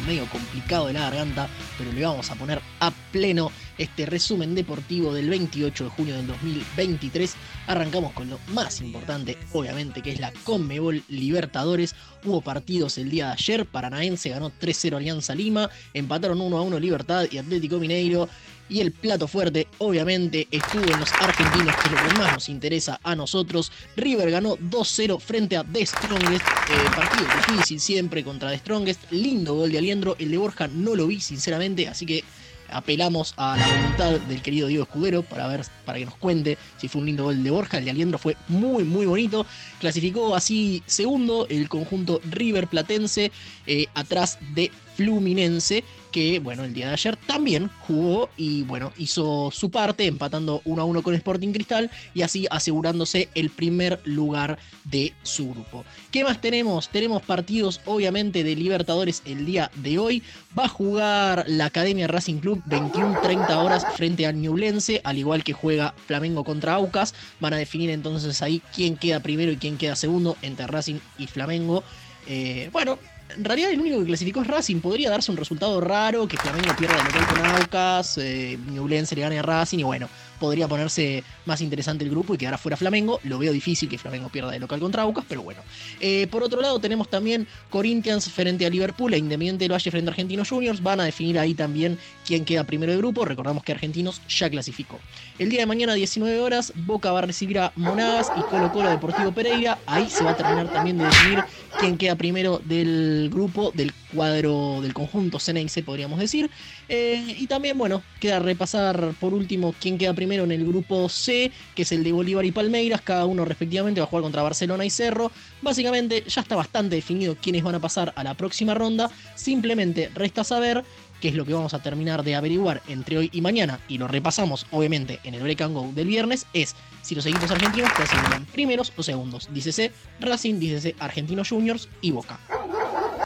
Medio 0.00 0.26
complicado 0.26 0.86
de 0.86 0.92
la 0.92 1.00
garganta, 1.00 1.48
pero 1.78 1.92
le 1.92 2.04
vamos 2.04 2.30
a 2.30 2.34
poner 2.34 2.60
a 2.80 2.90
pleno 3.12 3.50
este 3.78 4.06
resumen 4.06 4.54
deportivo 4.54 5.12
del 5.12 5.28
28 5.28 5.84
de 5.84 5.90
junio 5.90 6.16
del 6.16 6.26
2023. 6.26 7.34
Arrancamos 7.66 8.12
con 8.12 8.30
lo 8.30 8.38
más 8.48 8.80
importante, 8.80 9.36
obviamente, 9.52 10.02
que 10.02 10.12
es 10.12 10.20
la 10.20 10.32
Conmebol 10.44 11.02
Libertadores. 11.08 11.94
Hubo 12.24 12.40
partidos 12.40 12.98
el 12.98 13.10
día 13.10 13.26
de 13.26 13.32
ayer, 13.32 13.66
Paranaense 13.66 14.30
ganó 14.30 14.50
3-0 14.50 14.96
Alianza 14.96 15.34
Lima, 15.34 15.70
empataron 15.94 16.38
1-1 16.38 16.80
Libertad 16.80 17.26
y 17.30 17.38
Atlético 17.38 17.78
Mineiro. 17.78 18.28
Y 18.68 18.80
el 18.80 18.92
plato 18.92 19.28
fuerte, 19.28 19.68
obviamente, 19.78 20.48
estuvo 20.50 20.84
en 20.84 21.00
los 21.00 21.12
argentinos, 21.12 21.74
que 21.76 21.86
es 21.86 21.92
lo 21.92 22.08
que 22.08 22.14
más 22.18 22.32
nos 22.32 22.48
interesa 22.48 22.98
a 23.02 23.14
nosotros. 23.14 23.70
River 23.96 24.30
ganó 24.30 24.56
2-0 24.56 25.20
frente 25.20 25.56
a 25.56 25.64
The 25.64 25.86
Strongest. 25.86 26.44
eh, 26.44 26.90
partido 26.94 27.26
difícil 27.48 27.80
siempre 27.80 28.24
contra 28.24 28.50
The 28.50 28.58
Strongest. 28.58 29.10
Lindo 29.12 29.54
gol 29.54 29.70
de 29.70 29.78
Aliendro. 29.78 30.16
El 30.18 30.30
de 30.30 30.38
Borja 30.38 30.68
no 30.68 30.94
lo 30.96 31.06
vi, 31.06 31.20
sinceramente, 31.20 31.86
así 31.88 32.06
que 32.06 32.24
apelamos 32.68 33.34
a 33.36 33.56
la 33.56 33.66
voluntad 33.66 34.20
del 34.20 34.42
querido 34.42 34.68
Diego 34.68 34.84
Escudero 34.84 35.22
para 35.22 35.46
ver, 35.46 35.62
para 35.84 35.98
que 35.98 36.06
nos 36.06 36.16
cuente 36.16 36.58
si 36.78 36.88
fue 36.88 37.00
un 37.00 37.06
lindo 37.06 37.24
gol 37.24 37.42
de 37.42 37.50
Borja. 37.50 37.78
El 37.78 37.84
de 37.84 37.90
Aliendro 37.90 38.18
fue 38.18 38.36
muy, 38.48 38.84
muy 38.84 39.06
bonito. 39.06 39.46
Clasificó 39.80 40.34
así 40.34 40.82
segundo 40.86 41.46
el 41.48 41.68
conjunto 41.68 42.20
River 42.30 42.66
Platense, 42.66 43.30
eh, 43.66 43.86
atrás 43.94 44.38
de 44.54 44.70
Fluminense, 44.96 45.84
que 46.16 46.38
bueno, 46.38 46.64
el 46.64 46.72
día 46.72 46.86
de 46.86 46.92
ayer 46.94 47.14
también 47.14 47.68
jugó 47.86 48.30
y 48.38 48.62
bueno, 48.62 48.90
hizo 48.96 49.50
su 49.52 49.70
parte 49.70 50.06
empatando 50.06 50.62
1 50.64 50.80
a 50.80 50.84
1 50.86 51.02
con 51.02 51.14
Sporting 51.14 51.52
Cristal 51.52 51.90
y 52.14 52.22
así 52.22 52.46
asegurándose 52.50 53.28
el 53.34 53.50
primer 53.50 54.00
lugar 54.04 54.58
de 54.84 55.12
su 55.22 55.50
grupo. 55.50 55.84
¿Qué 56.10 56.24
más 56.24 56.40
tenemos? 56.40 56.88
Tenemos 56.88 57.20
partidos 57.20 57.82
obviamente 57.84 58.44
de 58.44 58.56
Libertadores 58.56 59.20
el 59.26 59.44
día 59.44 59.70
de 59.74 59.98
hoy. 59.98 60.22
Va 60.58 60.64
a 60.64 60.68
jugar 60.68 61.44
la 61.48 61.66
Academia 61.66 62.06
Racing 62.06 62.38
Club 62.38 62.62
21-30 62.64 63.54
horas 63.62 63.84
frente 63.94 64.24
a 64.24 64.32
Ñublense, 64.32 65.02
al 65.04 65.18
igual 65.18 65.44
que 65.44 65.52
juega 65.52 65.92
Flamengo 66.06 66.44
contra 66.44 66.76
Aucas. 66.76 67.14
Van 67.40 67.52
a 67.52 67.58
definir 67.58 67.90
entonces 67.90 68.40
ahí 68.40 68.62
quién 68.74 68.96
queda 68.96 69.20
primero 69.20 69.52
y 69.52 69.58
quién 69.58 69.76
queda 69.76 69.94
segundo 69.94 70.38
entre 70.40 70.66
Racing 70.66 70.98
y 71.18 71.26
Flamengo. 71.26 71.84
Eh, 72.26 72.70
bueno, 72.72 72.98
en 73.36 73.44
realidad 73.44 73.70
el 73.70 73.80
único 73.80 73.98
que 74.00 74.06
clasificó 74.06 74.42
es 74.42 74.46
Racing. 74.46 74.80
Podría 74.80 75.10
darse 75.10 75.30
un 75.30 75.36
resultado 75.36 75.80
raro, 75.80 76.26
que 76.26 76.36
Flamengo 76.36 76.74
pierda 76.76 76.98
el 76.98 77.04
local 77.04 77.26
con 77.26 77.46
Aucas, 77.46 78.18
eh, 78.18 78.58
Ñublense 78.70 79.14
le 79.14 79.22
gane 79.22 79.38
a 79.38 79.42
Racing 79.42 79.78
y 79.78 79.82
bueno, 79.82 80.08
podría 80.36 80.68
ponerse 80.68 81.24
más 81.44 81.60
interesante 81.60 82.04
el 82.04 82.10
grupo 82.10 82.34
y 82.34 82.38
quedar 82.38 82.58
fuera 82.58 82.76
Flamengo. 82.76 83.20
Lo 83.24 83.38
veo 83.38 83.52
difícil 83.52 83.88
que 83.88 83.98
Flamengo 83.98 84.28
pierda 84.28 84.50
de 84.50 84.58
local 84.58 84.80
contra 84.80 85.02
Aucas, 85.02 85.24
pero 85.28 85.42
bueno. 85.42 85.60
Eh, 86.00 86.26
por 86.30 86.42
otro 86.42 86.60
lado, 86.60 86.78
tenemos 86.78 87.08
también 87.08 87.46
Corinthians 87.70 88.30
frente 88.30 88.66
a 88.66 88.70
Liverpool 88.70 89.12
e 89.14 89.18
Independiente 89.18 89.64
del 89.64 89.72
Valle 89.72 89.90
frente 89.90 90.10
a 90.10 90.12
Argentinos 90.12 90.48
Juniors. 90.48 90.82
Van 90.82 91.00
a 91.00 91.04
definir 91.04 91.38
ahí 91.38 91.54
también 91.54 91.98
quién 92.26 92.44
queda 92.44 92.64
primero 92.64 92.92
de 92.92 92.98
grupo. 92.98 93.24
Recordamos 93.24 93.62
que 93.62 93.72
Argentinos 93.72 94.20
ya 94.28 94.50
clasificó. 94.50 94.98
El 95.38 95.50
día 95.50 95.60
de 95.60 95.66
mañana, 95.66 95.94
19 95.94 96.40
horas, 96.40 96.72
Boca 96.74 97.12
va 97.12 97.20
a 97.20 97.22
recibir 97.22 97.58
a 97.58 97.72
Monagas 97.76 98.30
y 98.36 98.40
Colo 98.42 98.72
Colo 98.72 98.90
Deportivo 98.90 99.32
Pereira. 99.32 99.78
Ahí 99.86 100.08
se 100.08 100.24
va 100.24 100.32
a 100.32 100.36
terminar 100.36 100.72
también 100.72 100.98
de 100.98 101.04
definir 101.04 101.44
quién 101.78 101.98
queda 101.98 102.16
primero 102.16 102.60
del 102.64 103.30
grupo, 103.32 103.72
del 103.74 103.92
cuadro, 104.16 104.80
del 104.82 104.92
conjunto 104.94 105.38
Ceneice, 105.38 105.82
podríamos 105.82 106.18
decir. 106.18 106.50
Eh, 106.88 107.36
y 107.38 107.46
también, 107.46 107.78
bueno, 107.78 108.02
queda 108.18 108.40
repasar 108.40 109.12
por 109.20 109.34
último 109.34 109.74
quién 109.80 109.98
queda 109.98 110.14
primero 110.14 110.44
en 110.44 110.52
el 110.52 110.66
grupo 110.66 111.08
C, 111.08 111.52
que 111.74 111.82
es 111.82 111.92
el 111.92 112.02
de 112.02 112.12
Bolívar 112.12 112.44
y 112.44 112.50
Palmeiras. 112.50 113.00
Cada 113.02 113.26
uno 113.26 113.44
respectivamente 113.44 114.00
va 114.00 114.06
a 114.06 114.08
jugar 114.08 114.22
contra 114.22 114.42
Barcelona 114.42 114.84
y 114.84 114.90
Cerro. 114.90 115.30
Básicamente 115.62 116.24
ya 116.26 116.40
está 116.40 116.56
bastante 116.56 116.96
definido 116.96 117.36
quiénes 117.40 117.62
van 117.62 117.76
a 117.76 117.80
pasar 117.80 118.12
a 118.16 118.24
la 118.24 118.34
próxima 118.34 118.74
ronda. 118.74 119.10
Simplemente 119.34 120.10
resta 120.14 120.42
saber 120.42 120.84
que 121.20 121.28
es 121.28 121.34
lo 121.34 121.44
que 121.44 121.54
vamos 121.54 121.74
a 121.74 121.82
terminar 121.82 122.22
de 122.22 122.34
averiguar 122.34 122.82
entre 122.88 123.18
hoy 123.18 123.30
y 123.32 123.40
mañana, 123.40 123.80
y 123.88 123.98
lo 123.98 124.08
repasamos 124.08 124.66
obviamente 124.70 125.20
en 125.24 125.34
el 125.34 125.42
Break 125.42 125.62
and 125.62 125.74
Go 125.74 125.90
del 125.94 126.08
viernes, 126.08 126.46
es 126.52 126.74
si 127.02 127.14
los 127.14 127.26
equipos 127.26 127.50
argentinos 127.50 127.92
clasifican 127.92 128.44
primeros 128.46 128.92
o 128.96 129.02
segundos. 129.02 129.48
Dícese 129.52 129.92
Racing, 130.20 130.58
dícese 130.58 130.96
Argentinos 130.98 131.48
Juniors 131.48 131.88
y 132.00 132.10
Boca. 132.10 132.38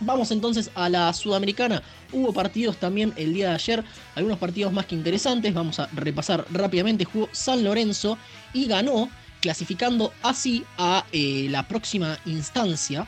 Vamos 0.02 0.30
entonces 0.30 0.70
a 0.74 0.88
la 0.88 1.12
Sudamericana. 1.12 1.82
Hubo 2.12 2.32
partidos 2.32 2.78
también 2.78 3.12
el 3.16 3.34
día 3.34 3.48
de 3.48 3.54
ayer, 3.54 3.84
algunos 4.14 4.38
partidos 4.38 4.72
más 4.72 4.86
que 4.86 4.94
interesantes. 4.94 5.52
Vamos 5.52 5.78
a 5.78 5.88
repasar 5.92 6.46
rápidamente. 6.50 7.04
Jugó 7.04 7.28
San 7.32 7.62
Lorenzo 7.62 8.16
y 8.54 8.66
ganó, 8.66 9.10
clasificando 9.40 10.12
así 10.22 10.64
a 10.78 11.04
eh, 11.12 11.48
la 11.50 11.68
próxima 11.68 12.18
instancia. 12.24 13.06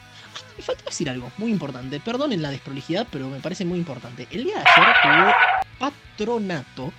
Me 0.57 0.63
falta 0.63 0.85
decir 0.85 1.09
algo 1.09 1.31
muy 1.39 1.51
importante. 1.51 2.01
Perdonen 2.01 2.43
la 2.43 2.51
desprolijidad, 2.51 3.07
pero 3.11 3.29
me 3.29 3.41
parece 3.41 3.65
muy 3.65 3.79
importante. 3.79 4.27
El 4.31 4.45
día 4.45 4.59
de 4.59 4.65
ayer 4.69 4.95
jugó 5.03 5.33
Patronato. 5.79 6.93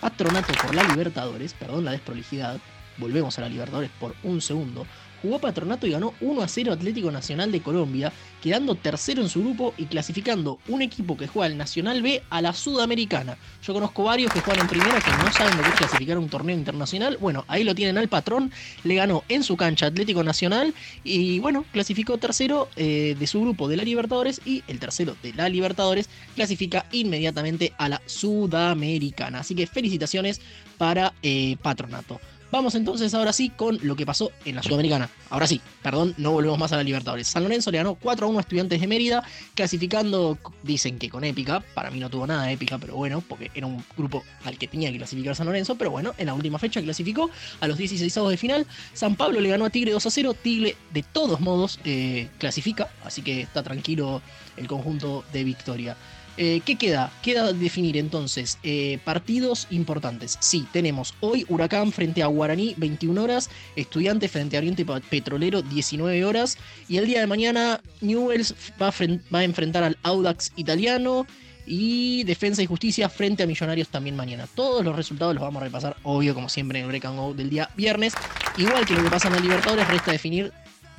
Patronato 0.00 0.52
por 0.54 0.74
la 0.74 0.82
Libertadores. 0.84 1.54
Perdón 1.54 1.84
la 1.84 1.92
desprolijidad. 1.92 2.58
Volvemos 2.96 3.38
a 3.38 3.42
la 3.42 3.48
Libertadores 3.48 3.90
por 3.98 4.14
un 4.22 4.40
segundo 4.40 4.86
jugó 5.24 5.38
Patronato 5.38 5.86
y 5.86 5.90
ganó 5.92 6.12
1 6.20 6.42
a 6.42 6.48
0 6.48 6.72
Atlético 6.74 7.10
Nacional 7.10 7.50
de 7.50 7.62
Colombia, 7.62 8.12
quedando 8.42 8.74
tercero 8.74 9.22
en 9.22 9.30
su 9.30 9.40
grupo 9.40 9.72
y 9.78 9.86
clasificando 9.86 10.58
un 10.68 10.82
equipo 10.82 11.16
que 11.16 11.26
juega 11.26 11.46
al 11.46 11.56
Nacional 11.56 12.02
B 12.02 12.22
a 12.28 12.42
la 12.42 12.52
Sudamericana. 12.52 13.38
Yo 13.62 13.72
conozco 13.72 14.04
varios 14.04 14.30
que 14.30 14.40
juegan 14.40 14.66
en 14.66 14.68
primera 14.68 15.00
que 15.00 15.10
no 15.12 15.32
saben 15.32 15.56
lo 15.56 15.62
que 15.62 15.70
es 15.70 15.76
clasificar 15.76 16.18
un 16.18 16.28
torneo 16.28 16.54
internacional. 16.54 17.16
Bueno, 17.18 17.46
ahí 17.48 17.64
lo 17.64 17.74
tienen 17.74 17.96
al 17.96 18.08
patrón, 18.08 18.52
le 18.82 18.96
ganó 18.96 19.24
en 19.30 19.44
su 19.44 19.56
cancha 19.56 19.86
Atlético 19.86 20.22
Nacional 20.22 20.74
y 21.04 21.38
bueno, 21.38 21.64
clasificó 21.72 22.18
tercero 22.18 22.68
eh, 22.76 23.16
de 23.18 23.26
su 23.26 23.40
grupo 23.40 23.66
de 23.66 23.78
la 23.78 23.82
Libertadores 23.82 24.42
y 24.44 24.62
el 24.68 24.78
tercero 24.78 25.16
de 25.22 25.32
la 25.32 25.48
Libertadores 25.48 26.10
clasifica 26.34 26.84
inmediatamente 26.92 27.72
a 27.78 27.88
la 27.88 28.02
Sudamericana. 28.04 29.40
Así 29.40 29.54
que 29.54 29.66
felicitaciones 29.66 30.42
para 30.76 31.14
eh, 31.22 31.56
Patronato. 31.62 32.20
Vamos 32.54 32.76
entonces 32.76 33.12
ahora 33.14 33.32
sí 33.32 33.50
con 33.50 33.80
lo 33.82 33.96
que 33.96 34.06
pasó 34.06 34.30
en 34.44 34.54
la 34.54 34.62
Sudamericana. 34.62 35.10
Ahora 35.28 35.48
sí, 35.48 35.60
perdón, 35.82 36.14
no 36.18 36.30
volvemos 36.30 36.56
más 36.56 36.72
a 36.72 36.76
la 36.76 36.84
Libertadores. 36.84 37.26
San 37.26 37.42
Lorenzo 37.42 37.72
le 37.72 37.78
ganó 37.78 37.96
4 37.96 38.24
a 38.24 38.30
1 38.30 38.38
a 38.38 38.42
Estudiantes 38.42 38.80
de 38.80 38.86
Mérida, 38.86 39.24
clasificando, 39.56 40.38
dicen 40.62 41.00
que 41.00 41.10
con 41.10 41.24
épica. 41.24 41.64
Para 41.74 41.90
mí 41.90 41.98
no 41.98 42.08
tuvo 42.08 42.28
nada 42.28 42.48
épica, 42.52 42.78
pero 42.78 42.94
bueno, 42.94 43.24
porque 43.28 43.50
era 43.56 43.66
un 43.66 43.84
grupo 43.96 44.22
al 44.44 44.56
que 44.56 44.68
tenía 44.68 44.92
que 44.92 44.98
clasificar 44.98 45.34
San 45.34 45.46
Lorenzo. 45.46 45.74
Pero 45.74 45.90
bueno, 45.90 46.14
en 46.16 46.26
la 46.26 46.34
última 46.34 46.60
fecha 46.60 46.80
clasificó 46.80 47.28
a 47.58 47.66
los 47.66 47.76
16 47.76 48.14
de 48.14 48.36
final. 48.36 48.68
San 48.92 49.16
Pablo 49.16 49.40
le 49.40 49.48
ganó 49.48 49.64
a 49.64 49.70
Tigre 49.70 49.90
2 49.90 50.06
a 50.06 50.10
0. 50.12 50.34
Tigre, 50.40 50.76
de 50.92 51.02
todos 51.02 51.40
modos, 51.40 51.80
eh, 51.84 52.28
clasifica, 52.38 52.88
así 53.04 53.22
que 53.22 53.40
está 53.40 53.64
tranquilo 53.64 54.22
el 54.56 54.68
conjunto 54.68 55.24
de 55.32 55.42
Victoria. 55.42 55.96
Eh, 56.36 56.62
¿Qué 56.64 56.76
queda? 56.76 57.12
Queda 57.22 57.52
definir 57.52 57.96
entonces 57.96 58.58
eh, 58.64 58.98
partidos 59.04 59.68
importantes. 59.70 60.36
Sí, 60.40 60.66
tenemos 60.72 61.14
hoy 61.20 61.46
Huracán 61.48 61.92
frente 61.92 62.22
a 62.22 62.26
Guaraní, 62.26 62.74
21 62.76 63.22
horas, 63.22 63.50
Estudiantes 63.76 64.30
frente 64.32 64.56
a 64.56 64.60
Oriente 64.60 64.84
Petrolero, 64.84 65.62
19 65.62 66.24
horas, 66.24 66.58
y 66.88 66.96
el 66.96 67.06
día 67.06 67.20
de 67.20 67.28
mañana 67.28 67.80
Newells 68.00 68.54
va 68.80 68.92
a, 69.38 69.44
enfrentar 69.44 69.84
al 69.84 69.96
Audax 70.02 70.52
italiano 70.56 71.26
y 71.66 72.24
Defensa 72.24 72.62
y 72.62 72.66
Justicia 72.66 73.08
frente 73.08 73.44
a 73.44 73.46
Millonarios 73.46 73.88
también 73.88 74.16
mañana. 74.16 74.48
Todos 74.54 74.84
los 74.84 74.96
resultados 74.96 75.34
los 75.34 75.42
vamos 75.42 75.62
a 75.62 75.64
repasar, 75.66 75.96
obvio, 76.02 76.34
como 76.34 76.48
siempre, 76.48 76.80
en 76.80 76.84
el 76.84 76.88
Break 76.90 77.04
and 77.04 77.16
Go 77.16 77.32
del 77.32 77.48
día 77.48 77.70
viernes. 77.76 78.12
Igual 78.58 78.84
que 78.84 78.94
lo 78.94 79.04
que 79.04 79.10
pasa 79.10 79.28
en 79.28 79.34
la 79.34 79.40
Libertadores, 79.40 79.86
resta 79.86 80.10
definir 80.10 80.52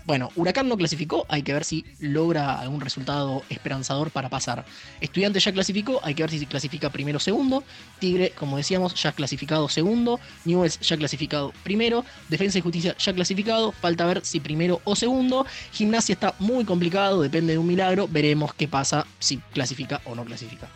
bueno, 0.06 0.30
Huracán 0.36 0.70
no 0.70 0.78
clasificó, 0.78 1.26
hay 1.30 1.42
que 1.42 1.54
ver 1.54 1.64
si 1.64 1.84
logra 2.00 2.60
algún 2.60 2.80
resultado 2.80 3.44
esperanzador 3.50 4.12
para 4.12 4.30
pasar. 4.30 4.66
Estudiante 5.02 5.40
ya 5.40 5.52
clasificó, 5.52 6.00
hay 6.04 6.14
que 6.14 6.24
ver 6.24 6.30
si 6.30 6.46
clasifica 6.46 6.92
primero 6.92 7.18
o 7.18 7.20
segundo. 7.20 7.64
Tigre, 8.00 8.32
como 8.38 8.58
decíamos, 8.58 8.94
ya 9.02 9.12
clasificado 9.14 9.68
segundo. 9.68 10.20
Newells 10.46 10.80
ya 10.80 10.96
clasificado 10.98 11.54
primero. 11.64 12.06
Defensa 12.30 12.60
y 12.60 12.62
Justicia 12.62 12.96
ya 12.98 13.14
clasificado. 13.14 13.72
Falta 13.72 14.06
ver 14.06 14.24
si 14.24 14.40
primero 14.40 14.80
o 14.84 14.96
segundo. 14.96 15.46
Gimnasia 15.72 16.14
está 16.14 16.36
muy 16.38 16.66
complicado, 16.66 17.22
depende 17.22 17.54
de 17.54 17.60
un 17.60 17.68
milagro. 17.68 18.08
Veremos 18.08 18.54
qué 18.54 18.68
pasa 18.68 19.08
si 19.20 19.38
clasifica 19.54 20.02
o 20.06 20.14
no 20.14 20.24
clasifica. 20.24 20.70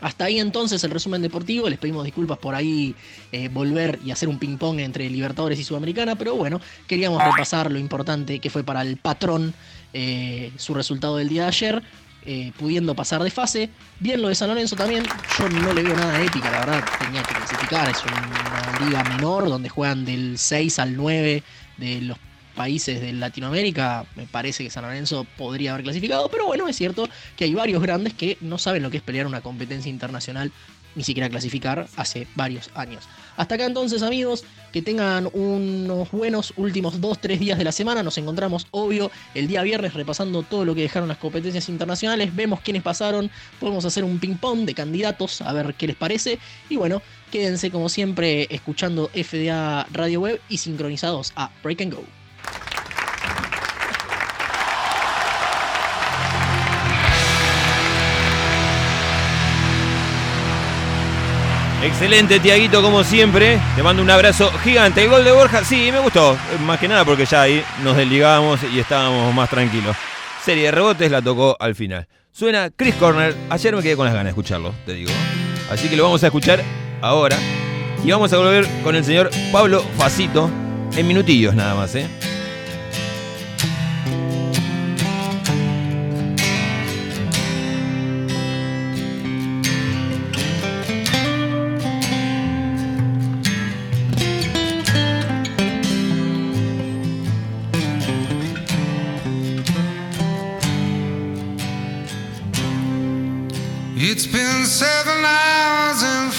Hasta 0.00 0.26
ahí 0.26 0.38
entonces 0.38 0.82
el 0.84 0.90
resumen 0.90 1.22
deportivo. 1.22 1.68
Les 1.68 1.78
pedimos 1.78 2.04
disculpas 2.04 2.38
por 2.38 2.54
ahí 2.54 2.94
eh, 3.32 3.48
volver 3.48 3.98
y 4.04 4.10
hacer 4.10 4.28
un 4.28 4.38
ping-pong 4.38 4.80
entre 4.80 5.08
Libertadores 5.08 5.58
y 5.58 5.64
Sudamericana, 5.64 6.16
pero 6.16 6.34
bueno, 6.34 6.60
queríamos 6.86 7.22
repasar 7.24 7.70
lo 7.70 7.78
importante 7.78 8.38
que 8.38 8.50
fue 8.50 8.62
para 8.62 8.82
el 8.82 8.96
patrón 8.98 9.54
eh, 9.92 10.52
su 10.56 10.74
resultado 10.74 11.16
del 11.16 11.28
día 11.28 11.42
de 11.42 11.48
ayer. 11.48 11.82
Eh, 12.28 12.50
pudiendo 12.58 12.92
pasar 12.96 13.22
de 13.22 13.30
fase. 13.30 13.70
Bien 14.00 14.20
lo 14.20 14.26
de 14.26 14.34
San 14.34 14.48
Lorenzo 14.48 14.74
también, 14.74 15.04
yo 15.38 15.48
no 15.48 15.72
le 15.72 15.84
veo 15.84 15.94
nada 15.94 16.20
épica, 16.20 16.50
la 16.50 16.58
verdad, 16.58 16.84
tenía 16.98 17.22
que 17.22 17.34
clasificar, 17.34 17.88
es 17.88 18.02
una 18.02 18.84
liga 18.84 19.04
menor 19.04 19.48
donde 19.48 19.68
juegan 19.68 20.04
del 20.04 20.36
6 20.36 20.80
al 20.80 20.96
9 20.96 21.44
de 21.76 22.00
los 22.00 22.18
países 22.56 23.00
de 23.00 23.12
Latinoamérica, 23.12 24.06
me 24.16 24.26
parece 24.26 24.64
que 24.64 24.70
San 24.70 24.82
Lorenzo 24.82 25.26
podría 25.36 25.72
haber 25.72 25.84
clasificado, 25.84 26.28
pero 26.28 26.46
bueno, 26.46 26.66
es 26.66 26.76
cierto 26.76 27.08
que 27.36 27.44
hay 27.44 27.54
varios 27.54 27.82
grandes 27.82 28.14
que 28.14 28.38
no 28.40 28.58
saben 28.58 28.82
lo 28.82 28.90
que 28.90 28.96
es 28.96 29.02
pelear 29.02 29.26
una 29.26 29.42
competencia 29.42 29.90
internacional, 29.90 30.50
ni 30.96 31.04
siquiera 31.04 31.28
clasificar 31.28 31.86
hace 31.96 32.26
varios 32.34 32.70
años. 32.74 33.04
Hasta 33.36 33.56
acá 33.56 33.66
entonces 33.66 34.02
amigos, 34.02 34.44
que 34.72 34.80
tengan 34.80 35.28
unos 35.34 36.10
buenos 36.10 36.54
últimos 36.56 37.02
2-3 37.02 37.38
días 37.38 37.58
de 37.58 37.64
la 37.64 37.72
semana, 37.72 38.02
nos 38.02 38.16
encontramos 38.16 38.66
obvio 38.70 39.10
el 39.34 39.46
día 39.46 39.62
viernes 39.62 39.92
repasando 39.92 40.42
todo 40.42 40.64
lo 40.64 40.74
que 40.74 40.80
dejaron 40.80 41.08
las 41.08 41.18
competencias 41.18 41.68
internacionales, 41.68 42.34
vemos 42.34 42.60
quiénes 42.60 42.82
pasaron, 42.82 43.30
podemos 43.60 43.84
hacer 43.84 44.04
un 44.04 44.18
ping 44.18 44.36
pong 44.36 44.64
de 44.64 44.72
candidatos, 44.72 45.42
a 45.42 45.52
ver 45.52 45.74
qué 45.74 45.86
les 45.86 45.96
parece, 45.96 46.38
y 46.70 46.76
bueno, 46.76 47.02
quédense 47.30 47.70
como 47.70 47.90
siempre 47.90 48.46
escuchando 48.48 49.08
FDA 49.08 49.86
Radio 49.92 50.22
Web 50.22 50.40
y 50.48 50.56
sincronizados 50.56 51.34
a 51.36 51.50
Break 51.62 51.82
and 51.82 51.94
Go. 51.94 52.04
Excelente, 61.86 62.40
Tiaguito, 62.40 62.82
como 62.82 63.04
siempre. 63.04 63.60
Te 63.76 63.82
mando 63.82 64.02
un 64.02 64.10
abrazo 64.10 64.50
gigante. 64.64 65.04
El 65.04 65.08
gol 65.08 65.22
de 65.22 65.30
Borja, 65.30 65.64
sí, 65.64 65.90
me 65.92 66.00
gustó. 66.00 66.36
Más 66.64 66.80
que 66.80 66.88
nada 66.88 67.04
porque 67.04 67.24
ya 67.26 67.42
ahí 67.42 67.62
nos 67.84 67.96
desligamos 67.96 68.58
y 68.74 68.80
estábamos 68.80 69.32
más 69.32 69.48
tranquilos. 69.48 69.96
Serie 70.44 70.64
de 70.64 70.70
rebotes 70.72 71.08
la 71.12 71.22
tocó 71.22 71.56
al 71.60 71.76
final. 71.76 72.08
Suena 72.32 72.70
Chris 72.74 72.96
Corner. 72.96 73.36
Ayer 73.50 73.76
me 73.76 73.82
quedé 73.82 73.94
con 73.94 74.04
las 74.04 74.14
ganas 74.14 74.24
de 74.24 74.30
escucharlo, 74.30 74.74
te 74.84 74.94
digo. 74.94 75.12
Así 75.70 75.88
que 75.88 75.96
lo 75.96 76.02
vamos 76.02 76.24
a 76.24 76.26
escuchar 76.26 76.60
ahora. 77.02 77.38
Y 78.02 78.10
vamos 78.10 78.32
a 78.32 78.36
volver 78.38 78.66
con 78.82 78.96
el 78.96 79.04
señor 79.04 79.30
Pablo 79.52 79.84
Facito 79.96 80.50
en 80.96 81.06
minutillos 81.06 81.54
nada 81.54 81.76
más, 81.76 81.94
¿eh? 81.94 82.08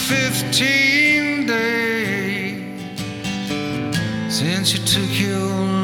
15 0.07 1.45
days 1.45 2.63
since 4.29 4.71
you 4.71 4.79
took 4.85 5.19
your 5.19 5.76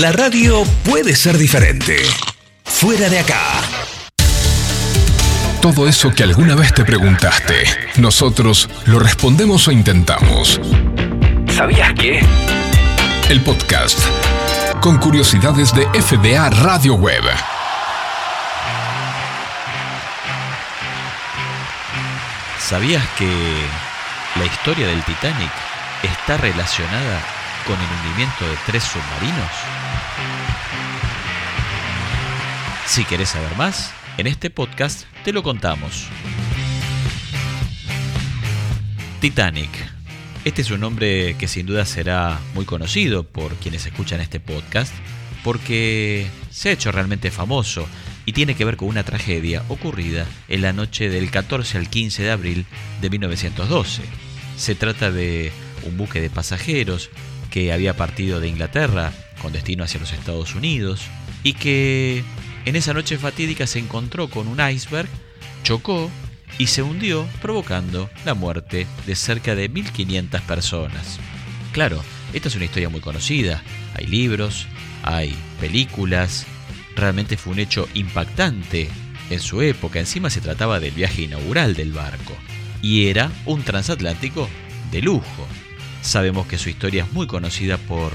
La 0.00 0.12
radio 0.12 0.64
puede 0.82 1.14
ser 1.14 1.36
diferente. 1.36 1.98
Fuera 2.64 3.10
de 3.10 3.18
acá. 3.18 3.38
Todo 5.60 5.86
eso 5.86 6.10
que 6.10 6.22
alguna 6.22 6.54
vez 6.54 6.72
te 6.72 6.86
preguntaste, 6.86 7.64
nosotros 7.98 8.70
lo 8.86 8.98
respondemos 8.98 9.68
o 9.68 9.72
intentamos. 9.72 10.58
¿Sabías 11.54 11.92
que? 11.92 12.24
El 13.28 13.42
podcast 13.42 13.98
con 14.80 14.96
curiosidades 14.96 15.74
de 15.74 15.84
FDA 16.00 16.48
Radio 16.48 16.94
Web. 16.94 17.24
¿Sabías 22.58 23.06
que 23.18 23.28
la 24.36 24.46
historia 24.46 24.86
del 24.86 25.04
Titanic 25.04 25.52
está 26.02 26.38
relacionada 26.38 27.20
con 27.66 27.76
el 27.78 27.86
hundimiento 27.98 28.48
de 28.48 28.56
tres 28.64 28.82
submarinos? 28.82 29.69
Si 32.90 33.04
querés 33.04 33.28
saber 33.28 33.56
más, 33.56 33.92
en 34.18 34.26
este 34.26 34.50
podcast 34.50 35.04
te 35.22 35.32
lo 35.32 35.44
contamos. 35.44 36.08
Titanic. 39.20 39.70
Este 40.44 40.62
es 40.62 40.72
un 40.72 40.80
nombre 40.80 41.36
que 41.38 41.46
sin 41.46 41.66
duda 41.66 41.86
será 41.86 42.40
muy 42.52 42.64
conocido 42.64 43.22
por 43.22 43.54
quienes 43.54 43.86
escuchan 43.86 44.20
este 44.20 44.40
podcast 44.40 44.92
porque 45.44 46.26
se 46.50 46.70
ha 46.70 46.72
hecho 46.72 46.90
realmente 46.90 47.30
famoso 47.30 47.86
y 48.26 48.32
tiene 48.32 48.56
que 48.56 48.64
ver 48.64 48.76
con 48.76 48.88
una 48.88 49.04
tragedia 49.04 49.62
ocurrida 49.68 50.26
en 50.48 50.62
la 50.62 50.72
noche 50.72 51.10
del 51.10 51.30
14 51.30 51.78
al 51.78 51.88
15 51.88 52.24
de 52.24 52.30
abril 52.32 52.66
de 53.00 53.08
1912. 53.08 54.02
Se 54.56 54.74
trata 54.74 55.12
de 55.12 55.52
un 55.84 55.96
buque 55.96 56.20
de 56.20 56.28
pasajeros 56.28 57.10
que 57.52 57.72
había 57.72 57.96
partido 57.96 58.40
de 58.40 58.48
Inglaterra 58.48 59.12
con 59.40 59.52
destino 59.52 59.84
hacia 59.84 60.00
los 60.00 60.12
Estados 60.12 60.56
Unidos 60.56 61.02
y 61.44 61.52
que 61.52 62.24
en 62.64 62.76
esa 62.76 62.94
noche 62.94 63.18
fatídica 63.18 63.66
se 63.66 63.78
encontró 63.78 64.28
con 64.28 64.48
un 64.48 64.60
iceberg, 64.60 65.08
chocó 65.62 66.10
y 66.58 66.66
se 66.66 66.82
hundió 66.82 67.26
provocando 67.40 68.10
la 68.24 68.34
muerte 68.34 68.86
de 69.06 69.14
cerca 69.14 69.54
de 69.54 69.70
1.500 69.70 70.40
personas. 70.42 71.18
Claro, 71.72 72.02
esta 72.32 72.48
es 72.48 72.56
una 72.56 72.64
historia 72.64 72.88
muy 72.88 73.00
conocida, 73.00 73.62
hay 73.94 74.06
libros, 74.06 74.66
hay 75.02 75.34
películas, 75.60 76.46
realmente 76.96 77.36
fue 77.36 77.52
un 77.52 77.60
hecho 77.60 77.88
impactante 77.94 78.88
en 79.30 79.40
su 79.40 79.62
época, 79.62 80.00
encima 80.00 80.28
se 80.28 80.40
trataba 80.40 80.80
del 80.80 80.92
viaje 80.92 81.22
inaugural 81.22 81.74
del 81.74 81.92
barco, 81.92 82.34
y 82.82 83.06
era 83.06 83.30
un 83.46 83.62
transatlántico 83.62 84.48
de 84.90 85.02
lujo. 85.02 85.46
Sabemos 86.02 86.46
que 86.46 86.58
su 86.58 86.68
historia 86.68 87.04
es 87.04 87.12
muy 87.12 87.26
conocida 87.26 87.78
por 87.78 88.12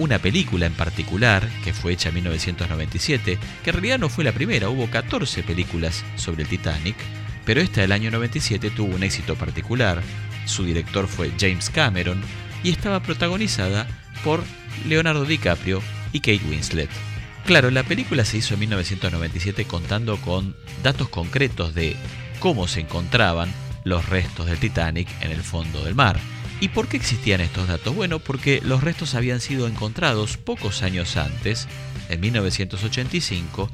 una 0.00 0.18
película 0.18 0.66
en 0.66 0.72
particular, 0.72 1.48
que 1.62 1.74
fue 1.74 1.92
hecha 1.92 2.08
en 2.08 2.16
1997, 2.16 3.38
que 3.62 3.70
en 3.70 3.74
realidad 3.74 3.98
no 3.98 4.08
fue 4.08 4.24
la 4.24 4.32
primera, 4.32 4.70
hubo 4.70 4.90
14 4.90 5.42
películas 5.42 6.04
sobre 6.16 6.42
el 6.42 6.48
Titanic, 6.48 6.96
pero 7.44 7.60
esta 7.60 7.82
del 7.82 7.92
año 7.92 8.10
97 8.10 8.70
tuvo 8.70 8.96
un 8.96 9.02
éxito 9.02 9.36
particular, 9.36 10.02
su 10.46 10.64
director 10.64 11.06
fue 11.06 11.30
James 11.38 11.68
Cameron, 11.70 12.20
y 12.62 12.70
estaba 12.70 13.00
protagonizada 13.00 13.86
por 14.24 14.42
Leonardo 14.88 15.24
DiCaprio 15.24 15.82
y 16.12 16.20
Kate 16.20 16.40
Winslet. 16.48 16.90
Claro, 17.44 17.70
la 17.70 17.82
película 17.82 18.24
se 18.24 18.38
hizo 18.38 18.54
en 18.54 18.60
1997 18.60 19.66
contando 19.66 20.16
con 20.18 20.56
datos 20.82 21.08
concretos 21.08 21.74
de 21.74 21.94
cómo 22.38 22.68
se 22.68 22.80
encontraban 22.80 23.52
los 23.84 24.08
restos 24.08 24.46
del 24.46 24.58
Titanic 24.58 25.08
en 25.20 25.30
el 25.30 25.42
fondo 25.42 25.84
del 25.84 25.94
mar. 25.94 26.18
¿Y 26.60 26.68
por 26.68 26.88
qué 26.88 26.98
existían 26.98 27.40
estos 27.40 27.68
datos? 27.68 27.94
Bueno, 27.94 28.18
porque 28.18 28.60
los 28.62 28.84
restos 28.84 29.14
habían 29.14 29.40
sido 29.40 29.66
encontrados 29.66 30.36
pocos 30.36 30.82
años 30.82 31.16
antes, 31.16 31.66
en 32.10 32.20
1985, 32.20 33.70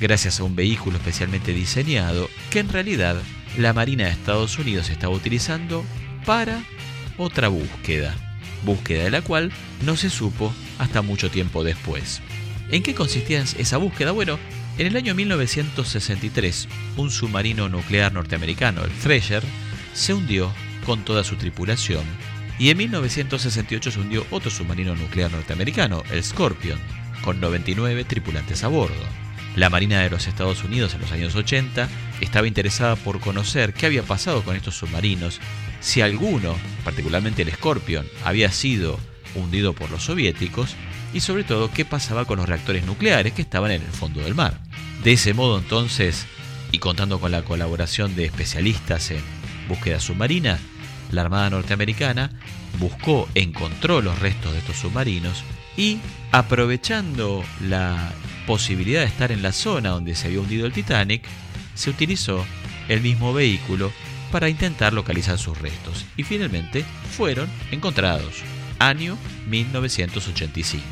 gracias 0.00 0.40
a 0.40 0.44
un 0.44 0.56
vehículo 0.56 0.96
especialmente 0.96 1.52
diseñado 1.52 2.28
que 2.50 2.58
en 2.58 2.68
realidad 2.68 3.16
la 3.56 3.72
Marina 3.72 4.06
de 4.06 4.10
Estados 4.10 4.58
Unidos 4.58 4.90
estaba 4.90 5.14
utilizando 5.14 5.84
para 6.26 6.60
otra 7.18 7.46
búsqueda, 7.46 8.16
búsqueda 8.64 9.04
de 9.04 9.10
la 9.10 9.22
cual 9.22 9.52
no 9.84 9.96
se 9.96 10.10
supo 10.10 10.52
hasta 10.78 11.02
mucho 11.02 11.30
tiempo 11.30 11.62
después. 11.62 12.20
¿En 12.70 12.82
qué 12.82 12.96
consistía 12.96 13.44
esa 13.58 13.76
búsqueda? 13.76 14.10
Bueno, 14.10 14.40
en 14.76 14.88
el 14.88 14.96
año 14.96 15.14
1963, 15.14 16.68
un 16.96 17.12
submarino 17.12 17.68
nuclear 17.68 18.12
norteamericano, 18.12 18.82
el 18.82 18.90
Thresher, 18.90 19.44
se 19.92 20.14
hundió 20.14 20.52
con 20.84 21.04
toda 21.04 21.24
su 21.24 21.36
tripulación 21.36 22.04
y 22.58 22.70
en 22.70 22.78
1968 22.78 23.90
se 23.90 24.00
hundió 24.00 24.26
otro 24.30 24.50
submarino 24.50 24.94
nuclear 24.94 25.30
norteamericano, 25.32 26.02
el 26.10 26.22
Scorpion, 26.22 26.78
con 27.22 27.40
99 27.40 28.04
tripulantes 28.04 28.62
a 28.62 28.68
bordo. 28.68 28.94
La 29.56 29.70
Marina 29.70 30.00
de 30.00 30.10
los 30.10 30.26
Estados 30.26 30.62
Unidos 30.64 30.94
en 30.94 31.00
los 31.00 31.12
años 31.12 31.34
80 31.34 31.88
estaba 32.20 32.46
interesada 32.46 32.96
por 32.96 33.20
conocer 33.20 33.72
qué 33.72 33.86
había 33.86 34.02
pasado 34.02 34.42
con 34.42 34.56
estos 34.56 34.76
submarinos, 34.76 35.40
si 35.80 36.00
alguno, 36.00 36.56
particularmente 36.84 37.42
el 37.42 37.52
Scorpion, 37.52 38.06
había 38.24 38.50
sido 38.50 38.98
hundido 39.34 39.72
por 39.72 39.90
los 39.90 40.04
soviéticos 40.04 40.74
y 41.12 41.20
sobre 41.20 41.44
todo 41.44 41.70
qué 41.72 41.84
pasaba 41.84 42.24
con 42.24 42.38
los 42.38 42.48
reactores 42.48 42.84
nucleares 42.84 43.32
que 43.32 43.42
estaban 43.42 43.70
en 43.70 43.82
el 43.82 43.92
fondo 43.92 44.20
del 44.20 44.34
mar. 44.34 44.60
De 45.02 45.12
ese 45.12 45.34
modo 45.34 45.58
entonces, 45.58 46.26
y 46.72 46.78
contando 46.78 47.20
con 47.20 47.30
la 47.30 47.42
colaboración 47.42 48.16
de 48.16 48.24
especialistas 48.24 49.10
en 49.10 49.22
búsqueda 49.68 50.00
submarina, 50.00 50.58
la 51.10 51.22
Armada 51.22 51.50
norteamericana 51.50 52.30
buscó, 52.78 53.28
encontró 53.34 54.00
los 54.02 54.18
restos 54.18 54.52
de 54.52 54.58
estos 54.58 54.76
submarinos 54.76 55.44
y, 55.76 55.98
aprovechando 56.32 57.44
la 57.60 58.12
posibilidad 58.46 59.00
de 59.00 59.06
estar 59.06 59.32
en 59.32 59.42
la 59.42 59.52
zona 59.52 59.90
donde 59.90 60.14
se 60.14 60.28
había 60.28 60.40
hundido 60.40 60.66
el 60.66 60.72
Titanic, 60.72 61.22
se 61.74 61.90
utilizó 61.90 62.44
el 62.88 63.00
mismo 63.00 63.32
vehículo 63.32 63.92
para 64.30 64.48
intentar 64.48 64.92
localizar 64.92 65.38
sus 65.38 65.58
restos 65.58 66.04
y 66.16 66.24
finalmente 66.24 66.84
fueron 67.16 67.48
encontrados. 67.70 68.42
Año 68.78 69.16
1985. 69.48 70.84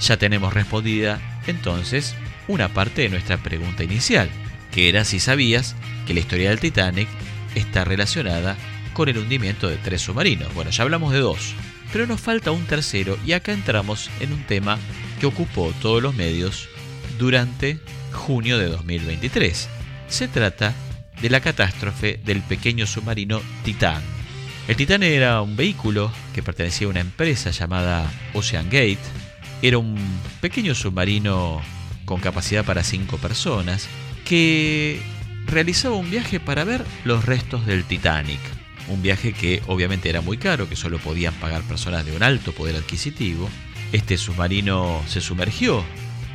Ya 0.00 0.16
tenemos 0.16 0.52
respondida 0.54 1.20
entonces 1.46 2.14
una 2.48 2.68
parte 2.68 3.02
de 3.02 3.08
nuestra 3.08 3.38
pregunta 3.38 3.82
inicial, 3.82 4.30
que 4.76 4.90
era 4.90 5.06
si 5.06 5.20
sabías 5.20 5.74
que 6.06 6.12
la 6.12 6.20
historia 6.20 6.50
del 6.50 6.60
Titanic 6.60 7.08
está 7.54 7.86
relacionada 7.86 8.58
con 8.92 9.08
el 9.08 9.16
hundimiento 9.16 9.70
de 9.70 9.78
tres 9.78 10.02
submarinos. 10.02 10.52
Bueno, 10.52 10.70
ya 10.70 10.82
hablamos 10.82 11.14
de 11.14 11.20
dos, 11.20 11.54
pero 11.94 12.06
nos 12.06 12.20
falta 12.20 12.50
un 12.50 12.66
tercero 12.66 13.16
y 13.24 13.32
acá 13.32 13.54
entramos 13.54 14.10
en 14.20 14.34
un 14.34 14.44
tema 14.44 14.78
que 15.18 15.24
ocupó 15.24 15.72
todos 15.80 16.02
los 16.02 16.14
medios 16.14 16.68
durante 17.18 17.78
junio 18.12 18.58
de 18.58 18.66
2023. 18.66 19.66
Se 20.08 20.28
trata 20.28 20.74
de 21.22 21.30
la 21.30 21.40
catástrofe 21.40 22.20
del 22.22 22.42
pequeño 22.42 22.86
submarino 22.86 23.40
Titán. 23.64 24.02
El 24.68 24.76
Titán 24.76 25.02
era 25.02 25.40
un 25.40 25.56
vehículo 25.56 26.12
que 26.34 26.42
pertenecía 26.42 26.86
a 26.86 26.90
una 26.90 27.00
empresa 27.00 27.50
llamada 27.50 28.12
Ocean 28.34 28.66
Gate. 28.66 28.98
Era 29.62 29.78
un 29.78 29.96
pequeño 30.42 30.74
submarino 30.74 31.62
con 32.04 32.20
capacidad 32.20 32.62
para 32.62 32.84
cinco 32.84 33.16
personas 33.16 33.88
que 34.26 35.00
realizaba 35.46 35.94
un 35.96 36.10
viaje 36.10 36.40
para 36.40 36.64
ver 36.64 36.84
los 37.04 37.24
restos 37.24 37.64
del 37.64 37.84
Titanic. 37.84 38.40
Un 38.88 39.00
viaje 39.00 39.32
que 39.32 39.62
obviamente 39.66 40.10
era 40.10 40.20
muy 40.20 40.36
caro, 40.36 40.68
que 40.68 40.76
solo 40.76 40.98
podían 40.98 41.32
pagar 41.34 41.62
personas 41.62 42.04
de 42.04 42.14
un 42.14 42.22
alto 42.22 42.52
poder 42.52 42.76
adquisitivo. 42.76 43.48
Este 43.92 44.18
submarino 44.18 45.02
se 45.08 45.20
sumergió 45.20 45.84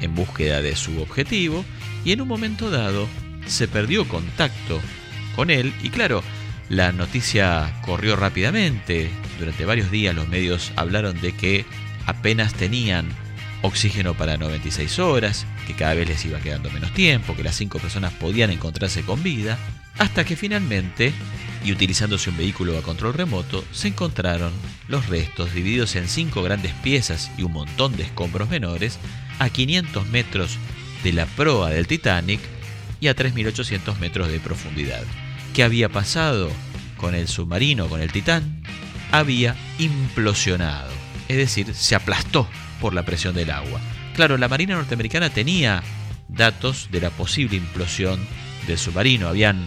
en 0.02 0.16
búsqueda 0.16 0.62
de 0.62 0.76
su 0.76 1.02
objetivo 1.02 1.64
y 2.04 2.14
en 2.14 2.22
un 2.22 2.28
momento 2.28 2.72
dado 2.72 3.08
se 3.46 3.68
perdió 3.68 4.08
contacto 4.08 4.80
con 5.36 5.50
él 5.50 5.74
y 5.84 5.90
claro, 5.90 6.24
la 6.70 6.94
noticia 6.94 7.74
corrió 7.86 8.16
rápidamente. 8.16 9.10
Durante 9.38 9.66
varios 9.66 9.92
días 9.92 10.16
los 10.16 10.28
medios 10.30 10.72
hablaron 10.78 11.20
de 11.20 11.34
que 11.34 11.66
apenas 12.06 12.54
tenían 12.54 13.10
oxígeno 13.62 14.14
para 14.14 14.38
96 14.38 15.00
horas, 15.00 15.46
que 15.72 15.78
cada 15.78 15.94
vez 15.94 16.08
les 16.08 16.26
iba 16.26 16.40
quedando 16.40 16.70
menos 16.72 16.94
tiempo, 16.94 17.36
que 17.36 17.44
las 17.44 17.56
cinco 17.56 17.80
personas 17.80 18.14
podían 18.14 18.52
encontrarse 18.52 19.04
con 19.04 19.24
vida, 19.24 19.58
hasta 19.98 20.24
que 20.26 20.36
finalmente, 20.36 21.14
y 21.64 21.72
utilizándose 21.72 22.30
un 22.30 22.38
vehículo 22.38 22.78
a 22.78 22.82
control 22.82 23.14
remoto, 23.14 23.64
se 23.72 23.88
encontraron 23.88 24.52
los 24.88 25.08
restos 25.08 25.54
divididos 25.54 25.96
en 25.96 26.08
cinco 26.08 26.44
grandes 26.44 26.74
piezas 26.76 27.32
y 27.38 27.44
un 27.44 27.54
montón 27.54 27.96
de 27.96 28.04
escombros 28.04 28.50
menores 28.50 29.00
a 29.40 29.50
500 29.50 30.08
metros 30.08 30.58
de 31.04 31.14
la 31.14 31.26
proa 31.26 31.70
del 31.70 31.88
Titanic 31.88 32.42
y 33.00 33.08
a 33.08 33.16
3.800 33.16 33.98
metros 34.00 34.30
de 34.30 34.40
profundidad. 34.40 35.04
¿Qué 35.54 35.64
había 35.64 35.90
pasado 35.90 36.50
con 36.98 37.16
el 37.16 37.28
submarino, 37.28 37.88
con 37.88 38.02
el 38.02 38.12
Titán? 38.12 38.64
Había 39.12 39.56
implosionado, 39.80 40.92
es 41.28 41.38
decir, 41.38 41.74
se 41.74 41.96
aplastó 41.96 42.48
por 42.80 42.94
la 42.94 43.04
presión 43.04 43.36
del 43.36 43.52
agua. 43.52 43.82
Claro, 44.16 44.38
la 44.38 44.48
Marina 44.48 44.76
norteamericana 44.76 45.30
tenía 45.30 45.84
datos 46.28 46.90
de 46.92 47.02
la 47.02 47.10
posible 47.10 47.58
implosión 47.58 48.20
del 48.68 48.78
submarino, 48.78 49.28
habían 49.28 49.66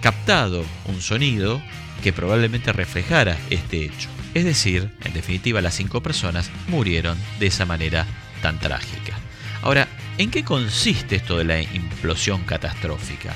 captado 0.00 0.64
un 0.86 1.00
sonido 1.00 1.62
que 2.02 2.12
probablemente 2.12 2.72
reflejara 2.72 3.38
este 3.50 3.84
hecho. 3.84 4.08
Es 4.34 4.44
decir, 4.44 4.90
en 5.04 5.12
definitiva, 5.14 5.60
las 5.60 5.74
cinco 5.74 6.02
personas 6.02 6.50
murieron 6.68 7.16
de 7.38 7.46
esa 7.46 7.64
manera 7.64 8.06
tan 8.42 8.58
trágica. 8.58 9.16
Ahora, 9.62 9.88
¿en 10.18 10.30
qué 10.30 10.44
consiste 10.44 11.16
esto 11.16 11.38
de 11.38 11.44
la 11.44 11.62
implosión 11.62 12.42
catastrófica? 12.42 13.34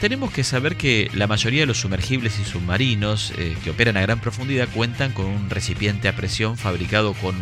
Tenemos 0.00 0.30
que 0.30 0.44
saber 0.44 0.76
que 0.76 1.10
la 1.12 1.26
mayoría 1.26 1.60
de 1.60 1.66
los 1.66 1.80
sumergibles 1.80 2.38
y 2.38 2.44
submarinos 2.44 3.32
eh, 3.36 3.56
que 3.64 3.70
operan 3.70 3.96
a 3.96 4.00
gran 4.00 4.20
profundidad 4.20 4.68
cuentan 4.72 5.12
con 5.12 5.26
un 5.26 5.50
recipiente 5.50 6.06
a 6.06 6.14
presión 6.14 6.56
fabricado 6.56 7.14
con 7.14 7.34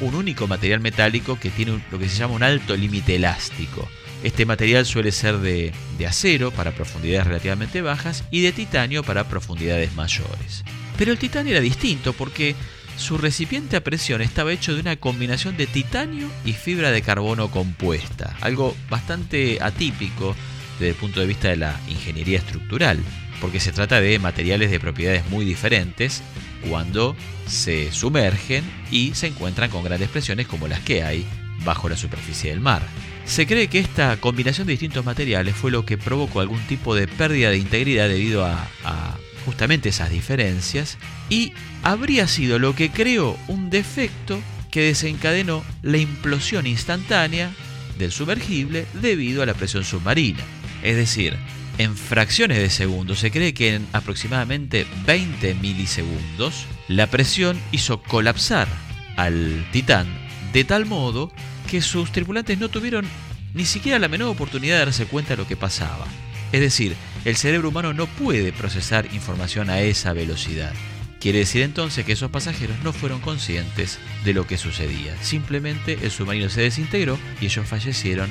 un 0.00 0.14
único 0.14 0.46
material 0.46 0.80
metálico 0.80 1.38
que 1.40 1.48
tiene 1.48 1.82
lo 1.90 1.98
que 1.98 2.10
se 2.10 2.18
llama 2.18 2.34
un 2.34 2.42
alto 2.42 2.76
límite 2.76 3.16
elástico. 3.16 3.88
Este 4.22 4.44
material 4.44 4.84
suele 4.84 5.10
ser 5.10 5.38
de, 5.38 5.72
de, 5.98 6.06
acero 6.06 6.50
para 6.50 6.72
profundidades 6.72 7.26
relativamente 7.26 7.80
bajas 7.80 8.24
y 8.30 8.42
de 8.42 8.52
titanio 8.52 9.02
para 9.02 9.28
profundidades 9.28 9.94
mayores. 9.94 10.64
Pero 10.98 11.12
el 11.12 11.18
titanio 11.18 11.52
era 11.52 11.62
distinto 11.62 12.12
porque 12.12 12.54
su 12.98 13.16
recipiente 13.16 13.76
a 13.76 13.82
presión 13.82 14.20
estaba 14.20 14.52
hecho 14.52 14.74
de 14.74 14.80
una 14.80 14.96
combinación 14.96 15.56
de 15.56 15.66
titanio 15.66 16.28
y 16.44 16.52
fibra 16.52 16.90
de 16.90 17.00
carbono 17.00 17.50
compuesta, 17.50 18.36
algo 18.42 18.76
bastante 18.90 19.58
atípico 19.62 20.36
desde 20.82 20.94
el 20.96 21.00
punto 21.00 21.20
de 21.20 21.26
vista 21.26 21.48
de 21.48 21.56
la 21.56 21.80
ingeniería 21.88 22.38
estructural, 22.38 22.98
porque 23.40 23.60
se 23.60 23.72
trata 23.72 24.00
de 24.00 24.18
materiales 24.18 24.70
de 24.70 24.80
propiedades 24.80 25.24
muy 25.30 25.44
diferentes 25.44 26.22
cuando 26.68 27.16
se 27.46 27.92
sumergen 27.92 28.64
y 28.90 29.14
se 29.14 29.28
encuentran 29.28 29.70
con 29.70 29.84
grandes 29.84 30.08
presiones 30.08 30.48
como 30.48 30.66
las 30.66 30.80
que 30.80 31.04
hay 31.04 31.24
bajo 31.64 31.88
la 31.88 31.96
superficie 31.96 32.50
del 32.50 32.60
mar. 32.60 32.82
Se 33.24 33.46
cree 33.46 33.68
que 33.68 33.78
esta 33.78 34.16
combinación 34.16 34.66
de 34.66 34.72
distintos 34.72 35.04
materiales 35.04 35.54
fue 35.54 35.70
lo 35.70 35.86
que 35.86 35.98
provocó 35.98 36.40
algún 36.40 36.60
tipo 36.66 36.96
de 36.96 37.06
pérdida 37.06 37.50
de 37.50 37.58
integridad 37.58 38.08
debido 38.08 38.44
a, 38.44 38.68
a 38.84 39.16
justamente 39.46 39.90
esas 39.90 40.10
diferencias 40.10 40.98
y 41.30 41.52
habría 41.84 42.26
sido 42.26 42.58
lo 42.58 42.74
que 42.74 42.90
creó 42.90 43.38
un 43.46 43.70
defecto 43.70 44.40
que 44.72 44.82
desencadenó 44.82 45.64
la 45.82 45.98
implosión 45.98 46.66
instantánea 46.66 47.52
del 47.98 48.10
sumergible 48.10 48.86
debido 48.94 49.42
a 49.42 49.46
la 49.46 49.54
presión 49.54 49.84
submarina. 49.84 50.42
Es 50.82 50.96
decir, 50.96 51.36
en 51.78 51.96
fracciones 51.96 52.58
de 52.58 52.70
segundos, 52.70 53.20
se 53.20 53.30
cree 53.30 53.54
que 53.54 53.74
en 53.76 53.86
aproximadamente 53.92 54.86
20 55.06 55.54
milisegundos, 55.54 56.66
la 56.88 57.06
presión 57.06 57.58
hizo 57.72 58.02
colapsar 58.02 58.68
al 59.16 59.66
Titán 59.72 60.06
de 60.52 60.64
tal 60.64 60.86
modo 60.86 61.32
que 61.70 61.80
sus 61.80 62.12
tripulantes 62.12 62.58
no 62.58 62.68
tuvieron 62.68 63.06
ni 63.54 63.64
siquiera 63.64 63.98
la 63.98 64.08
menor 64.08 64.28
oportunidad 64.28 64.74
de 64.74 64.84
darse 64.86 65.06
cuenta 65.06 65.30
de 65.30 65.38
lo 65.38 65.46
que 65.46 65.56
pasaba. 65.56 66.06
Es 66.52 66.60
decir, 66.60 66.94
el 67.24 67.36
cerebro 67.36 67.70
humano 67.70 67.94
no 67.94 68.06
puede 68.06 68.52
procesar 68.52 69.06
información 69.14 69.70
a 69.70 69.80
esa 69.80 70.12
velocidad. 70.12 70.72
Quiere 71.20 71.38
decir 71.38 71.62
entonces 71.62 72.04
que 72.04 72.12
esos 72.12 72.30
pasajeros 72.30 72.76
no 72.82 72.92
fueron 72.92 73.20
conscientes 73.20 73.98
de 74.24 74.34
lo 74.34 74.46
que 74.46 74.58
sucedía. 74.58 75.16
Simplemente 75.22 75.98
el 76.02 76.10
submarino 76.10 76.50
se 76.50 76.62
desintegró 76.62 77.18
y 77.40 77.46
ellos 77.46 77.66
fallecieron 77.66 78.30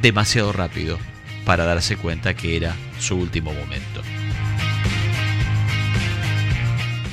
demasiado 0.00 0.52
rápido 0.52 0.98
para 1.48 1.64
darse 1.64 1.96
cuenta 1.96 2.34
que 2.34 2.58
era 2.58 2.76
su 2.98 3.16
último 3.16 3.54
momento. 3.54 4.02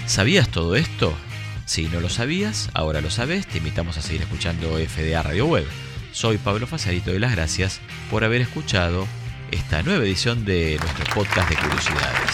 ¿Sabías 0.08 0.50
todo 0.50 0.76
esto? 0.76 1.18
Si 1.64 1.86
no 1.86 2.02
lo 2.02 2.10
sabías, 2.10 2.70
ahora 2.74 3.00
lo 3.00 3.10
sabes, 3.10 3.48
te 3.48 3.60
invitamos 3.60 3.98
a 3.98 4.02
seguir 4.02 4.24
escuchando 4.24 4.78
FDA 4.78 5.24
Radio 5.24 5.46
Web. 5.46 5.66
Soy 6.12 6.38
Pablo 6.38 6.68
Fasarito 6.68 7.14
de 7.14 7.20
las 7.22 7.32
gracias 7.32 7.80
por 8.12 8.26
haber 8.26 8.42
escuchado 8.42 9.08
esta 9.52 9.84
nueva 9.84 10.04
edición 10.04 10.44
de 10.44 10.80
nuestro 10.82 11.06
podcast 11.16 11.50
de 11.50 11.56
curiosidades. 11.56 12.32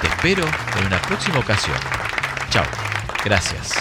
Te 0.00 0.06
espero 0.06 0.46
en 0.78 0.86
una 0.86 1.02
próxima 1.02 1.38
ocasión. 1.38 1.76
Chao. 2.48 2.64
Gracias. 3.26 3.72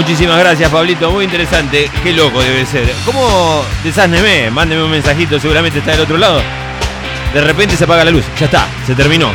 Muchísimas 0.00 0.38
gracias, 0.38 0.70
Pablito. 0.70 1.10
Muy 1.10 1.24
interesante. 1.24 1.90
Qué 2.02 2.14
loco 2.14 2.40
debe 2.40 2.64
ser. 2.64 2.90
¿Cómo 3.04 3.62
desásneme? 3.84 4.50
Mándeme 4.50 4.82
un 4.82 4.90
mensajito, 4.90 5.38
seguramente 5.38 5.80
está 5.80 5.90
del 5.90 6.00
otro 6.00 6.16
lado. 6.16 6.40
De 7.34 7.40
repente 7.42 7.76
se 7.76 7.84
apaga 7.84 8.06
la 8.06 8.10
luz. 8.10 8.24
Ya 8.38 8.46
está, 8.46 8.66
se 8.86 8.94
terminó. 8.94 9.30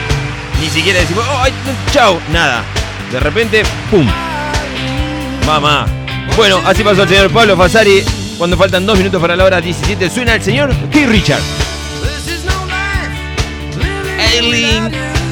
Ni 0.59 0.67
siquiera 0.67 1.01
decimos, 1.01 1.23
oh, 1.29 1.45
chau, 1.91 2.19
nada. 2.33 2.63
De 3.11 3.19
repente, 3.19 3.61
¡pum! 3.91 4.07
Mamá. 5.45 5.85
Bueno, 6.35 6.59
así 6.65 6.83
pasó 6.83 7.03
el 7.03 7.09
señor 7.09 7.29
Pablo 7.29 7.55
Fasari. 7.55 8.03
Cuando 8.39 8.57
faltan 8.57 8.87
dos 8.87 8.97
minutos 8.97 9.21
para 9.21 9.35
la 9.35 9.43
hora 9.43 9.61
17, 9.61 10.09
suena 10.09 10.33
el 10.33 10.41
señor 10.41 10.73
Keith 10.91 11.07
Richard. 11.07 11.43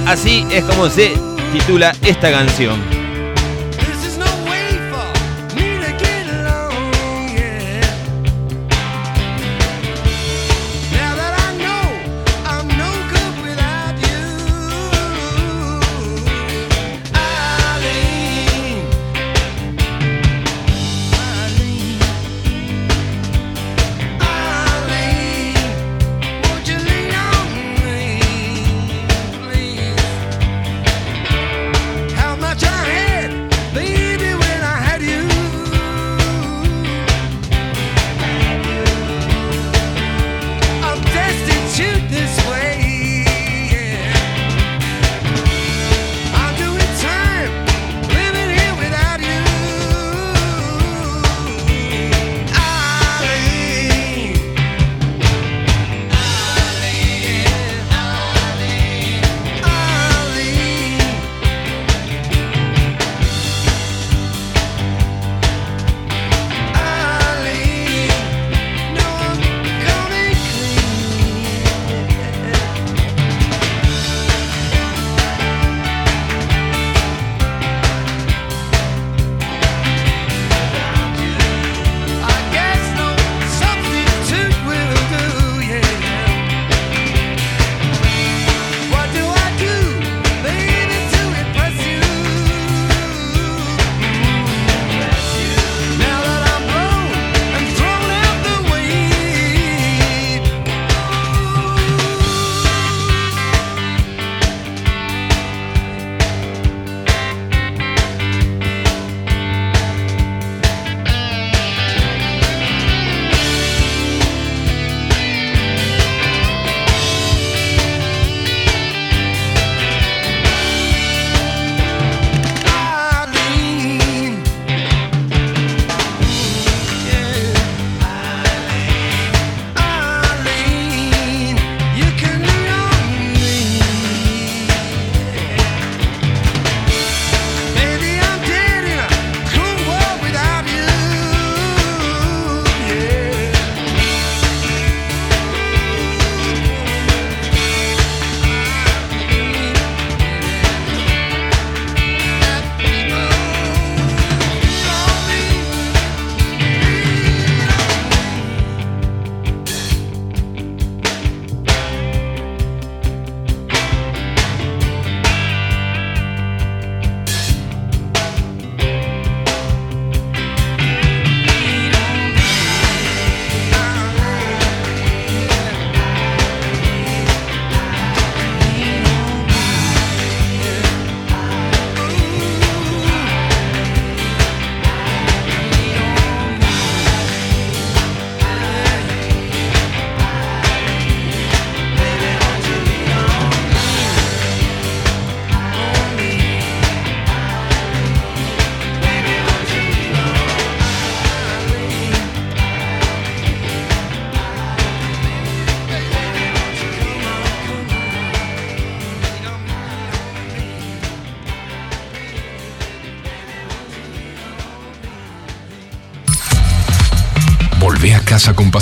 Así 0.06 0.46
es 0.52 0.64
como 0.64 0.90
se 0.92 1.14
titula 1.52 1.92
esta 2.04 2.30
canción. 2.30 3.03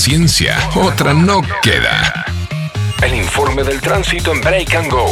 Paciencia, 0.01 0.57
otra 0.73 1.13
no 1.13 1.43
queda. 1.61 2.25
El 3.03 3.13
informe 3.13 3.63
del 3.63 3.79
tránsito 3.79 4.31
en 4.31 4.41
Break 4.41 4.73
and 4.73 4.91
Go. 4.91 5.05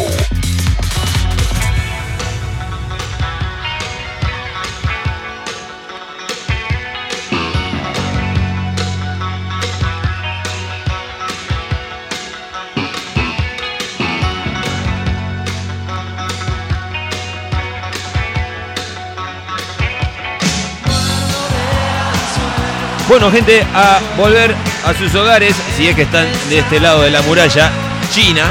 Bueno, 23.08 23.32
gente, 23.32 23.64
a 23.74 24.00
volver 24.18 24.69
a 24.86 24.94
sus 24.94 25.14
hogares, 25.16 25.56
si 25.76 25.88
es 25.88 25.96
que 25.96 26.04
están 26.04 26.28
de 26.50 26.60
este 26.60 26.80
lado 26.80 27.02
de 27.02 27.10
la 27.10 27.22
muralla 27.22 27.72
china. 28.12 28.44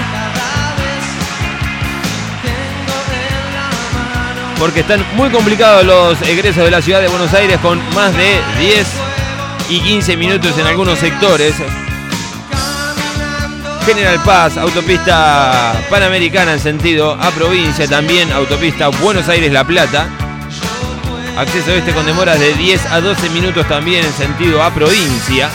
Porque 4.58 4.80
están 4.80 5.04
muy 5.14 5.30
complicados 5.30 5.84
los 5.84 6.20
egresos 6.22 6.64
de 6.64 6.70
la 6.70 6.82
ciudad 6.82 7.00
de 7.00 7.08
Buenos 7.08 7.32
Aires 7.32 7.58
con 7.58 7.78
más 7.94 8.12
de 8.16 8.40
10 8.58 8.86
y 9.70 9.80
15 9.80 10.16
minutos 10.16 10.58
en 10.58 10.66
algunos 10.66 10.98
sectores. 10.98 11.54
General 13.86 14.20
Paz, 14.22 14.58
autopista 14.58 15.72
panamericana 15.88 16.52
en 16.52 16.60
sentido 16.60 17.12
a 17.12 17.30
provincia, 17.30 17.86
también 17.88 18.30
autopista 18.32 18.88
Buenos 18.88 19.28
Aires-La 19.28 19.64
Plata. 19.64 20.08
Acceso 21.38 21.72
este 21.72 21.92
con 21.92 22.04
demoras 22.04 22.38
de 22.40 22.52
10 22.54 22.86
a 22.86 23.00
12 23.00 23.30
minutos 23.30 23.66
también 23.68 24.04
en 24.04 24.12
sentido 24.12 24.62
a 24.62 24.74
provincia. 24.74 25.48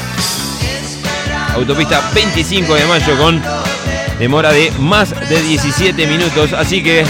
Autopista 1.56 2.01
25 2.14 2.76
de 2.76 2.86
mayo 2.86 3.18
con 3.18 3.41
demora 4.20 4.51
de 4.51 4.72
más 4.80 5.12
de 5.30 5.41
17 5.41 6.08
minutos. 6.08 6.54
Así 6.54 6.82
que 6.84 7.06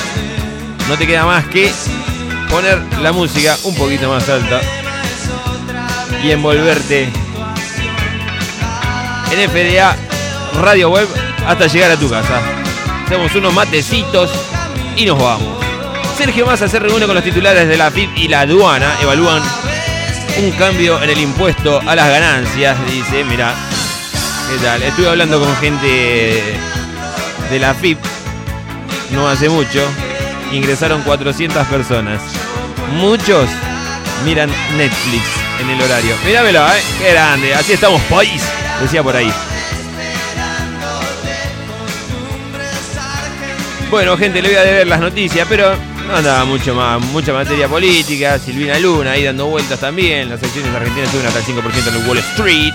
no 0.88 0.98
te 0.98 1.08
queda 1.08 1.26
más 1.26 1.46
que 1.46 1.72
poner 2.50 2.82
la 3.02 3.12
música 3.12 3.58
un 3.64 3.76
poquito 3.76 4.10
más 4.10 4.28
alta 4.30 4.62
y 6.24 6.32
envolverte 6.32 7.10
en 9.32 9.50
FDA 9.50 9.96
Radio 10.62 10.90
Web 10.90 11.08
hasta 11.48 11.68
llegar 11.68 11.92
a 11.92 11.98
tu 11.98 12.10
casa. 12.10 12.42
Hacemos 13.06 13.34
unos 13.36 13.54
matecitos 13.54 14.32
y 14.96 15.06
nos 15.06 15.20
vamos. 15.20 15.64
Sergio 16.18 16.46
Massa 16.46 16.68
se 16.68 16.80
reúne 16.80 17.06
con 17.06 17.16
los 17.16 17.24
titulares 17.24 17.68
de 17.68 17.76
la 17.76 17.90
FIP 17.92 18.18
y 18.18 18.28
la 18.28 18.42
aduana. 18.42 18.94
Evalúan 19.02 19.42
un 20.38 20.52
cambio 20.52 21.02
en 21.02 21.10
el 21.10 21.20
impuesto 21.20 21.82
a 21.86 21.96
las 21.96 22.08
ganancias. 22.10 22.78
Dice, 22.88 23.24
mira, 23.24 23.54
¿qué? 24.60 24.88
Estuve 24.88 25.10
hablando 25.10 25.40
con 25.40 25.56
gente 25.58 26.58
de 27.50 27.60
la 27.60 27.74
FIP 27.74 27.98
no 29.14 29.28
hace 29.28 29.50
mucho. 29.50 29.88
Ingresaron 30.52 31.02
400 31.04 31.66
personas. 31.68 32.22
Muchos 32.98 33.48
miran 34.26 34.50
Netflix 34.78 35.24
en 35.62 35.70
el 35.70 35.82
horario. 35.82 36.16
Míramelo, 36.26 36.66
¿eh? 36.68 36.82
Qué 37.00 37.12
grande. 37.12 37.54
Así 37.54 37.74
estamos, 37.74 38.02
país. 38.04 38.44
Decía 38.82 39.04
por 39.04 39.16
ahí. 39.16 39.32
Bueno, 43.90 44.18
gente, 44.18 44.42
le 44.42 44.50
voy 44.50 44.58
a 44.58 44.64
deber 44.64 44.88
las 44.88 45.00
noticias, 45.00 45.46
pero 45.48 45.76
no 46.08 46.16
andaba 46.16 46.46
mucho 46.46 46.74
más, 46.74 47.00
mucha 47.00 47.32
materia 47.32 47.68
política. 47.68 48.40
Silvina 48.40 48.80
Luna 48.80 49.12
ahí 49.12 49.24
dando 49.24 49.46
vueltas 49.46 49.80
también. 49.80 50.30
Las 50.30 50.42
acciones 50.42 50.74
argentinas 50.74 51.12
suben 51.12 51.28
hasta 51.28 51.40
el 51.40 51.46
5% 51.46 51.88
en 51.88 52.02
el 52.02 52.08
Wall 52.08 52.18
Street. 52.18 52.74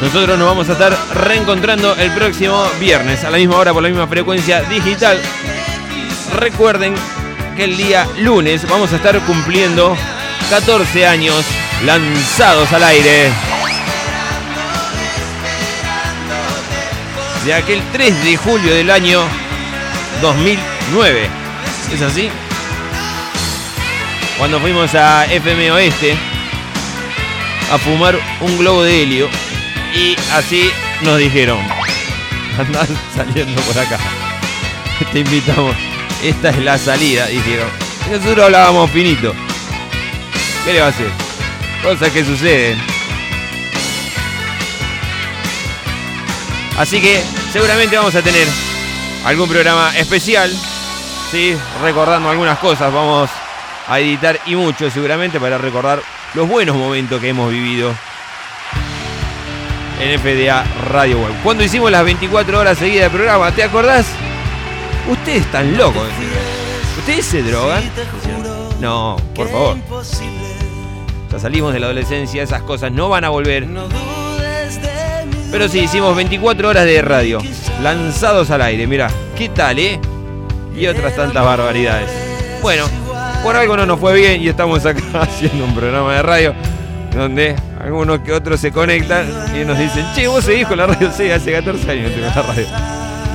Nosotros 0.00 0.38
nos 0.38 0.48
vamos 0.48 0.68
a 0.68 0.72
estar 0.72 0.96
reencontrando 1.14 1.94
el 1.96 2.10
próximo 2.12 2.66
viernes 2.80 3.24
a 3.24 3.30
la 3.30 3.38
misma 3.38 3.56
hora 3.56 3.72
por 3.72 3.82
la 3.82 3.88
misma 3.88 4.06
frecuencia 4.06 4.62
digital. 4.62 5.18
Recuerden 6.36 6.94
que 7.56 7.64
el 7.64 7.76
día 7.76 8.06
lunes 8.18 8.68
vamos 8.68 8.92
a 8.92 8.96
estar 8.96 9.18
cumpliendo 9.20 9.96
14 10.50 11.06
años 11.06 11.44
lanzados 11.84 12.72
al 12.72 12.82
aire. 12.82 13.30
De 17.44 17.54
aquel 17.54 17.80
3 17.92 18.24
de 18.24 18.36
julio 18.36 18.74
del 18.74 18.90
año 18.90 19.22
2009. 20.20 21.28
¿Es 21.92 22.02
así? 22.02 22.30
Cuando 24.38 24.58
fuimos 24.60 24.94
a 24.94 25.26
FM 25.26 25.70
Oeste 25.70 26.16
a 27.72 27.78
fumar 27.78 28.18
un 28.40 28.58
globo 28.58 28.82
de 28.82 29.02
helio 29.02 29.28
y 29.94 30.16
así 30.32 30.70
nos 31.02 31.18
dijeron, 31.18 31.58
andar 32.58 32.86
saliendo 33.14 33.60
por 33.62 33.78
acá. 33.78 33.98
Te 35.12 35.20
invitamos. 35.20 35.76
Esta 36.22 36.50
es 36.50 36.58
la 36.58 36.78
salida, 36.78 37.26
dijeron. 37.26 37.68
Nosotros 38.10 38.46
hablábamos 38.46 38.90
finito. 38.90 39.34
¿Qué 40.64 40.72
le 40.72 40.80
va 40.80 40.86
a 40.86 40.90
hacer? 40.90 41.10
Cosas 41.82 42.10
que 42.10 42.24
suceden. 42.24 42.78
Así 46.78 47.00
que 47.00 47.22
seguramente 47.52 47.96
vamos 47.96 48.14
a 48.14 48.22
tener 48.22 48.48
algún 49.24 49.48
programa 49.48 49.96
especial. 49.96 50.50
¿sí? 51.30 51.56
Recordando 51.82 52.30
algunas 52.30 52.58
cosas. 52.58 52.92
Vamos 52.92 53.30
a 53.86 54.00
editar 54.00 54.40
y 54.46 54.56
mucho 54.56 54.90
seguramente 54.90 55.38
para 55.38 55.58
recordar 55.58 56.02
los 56.34 56.48
buenos 56.48 56.76
momentos 56.76 57.20
que 57.20 57.28
hemos 57.28 57.50
vivido 57.50 57.94
en 60.00 60.18
FDA 60.18 60.64
Radio 60.88 61.18
Web. 61.18 61.32
Cuando 61.42 61.64
hicimos 61.64 61.90
las 61.90 62.04
24 62.04 62.58
horas 62.58 62.78
seguidas 62.78 63.10
de 63.12 63.16
programa, 63.16 63.52
¿te 63.52 63.62
acordás? 63.62 64.06
Ustedes 65.08 65.42
están 65.42 65.76
locos. 65.76 66.08
¿Ustedes 66.98 67.24
se 67.26 67.42
drogan? 67.42 67.82
No, 68.80 69.16
por 69.34 69.48
favor. 69.48 69.76
Ya 71.30 71.38
salimos 71.38 71.72
de 71.72 71.80
la 71.80 71.86
adolescencia, 71.86 72.42
esas 72.42 72.62
cosas 72.62 72.92
no 72.92 73.08
van 73.08 73.24
a 73.24 73.28
volver. 73.28 73.66
Pero 75.50 75.68
sí, 75.68 75.80
hicimos 75.80 76.16
24 76.16 76.68
horas 76.68 76.84
de 76.84 77.00
radio, 77.02 77.40
lanzados 77.82 78.50
al 78.50 78.62
aire, 78.62 78.86
mira, 78.86 79.08
¿qué 79.36 79.48
tal, 79.48 79.78
eh? 79.78 80.00
Y 80.76 80.86
otras 80.86 81.14
tantas 81.14 81.44
barbaridades. 81.44 82.10
Bueno, 82.60 82.86
por 83.44 83.54
algo 83.54 83.76
no 83.76 83.86
nos 83.86 84.00
fue 84.00 84.14
bien 84.14 84.42
y 84.42 84.48
estamos 84.48 84.84
acá 84.84 85.02
haciendo 85.20 85.64
un 85.64 85.74
programa 85.74 86.14
de 86.14 86.22
radio 86.22 86.54
donde 87.14 87.54
algunos 87.84 88.20
que 88.20 88.32
otros 88.32 88.60
se 88.60 88.72
conectan 88.72 89.28
y 89.54 89.64
nos 89.64 89.78
dicen, 89.78 90.06
che, 90.14 90.26
vos 90.26 90.42
seguís 90.42 90.66
con 90.66 90.78
la 90.78 90.86
radio, 90.86 91.10
sí, 91.12 91.30
hace 91.30 91.52
14 91.52 91.90
años 91.90 92.12
tengo 92.12 92.26
la 92.26 92.42
radio. 92.42 92.66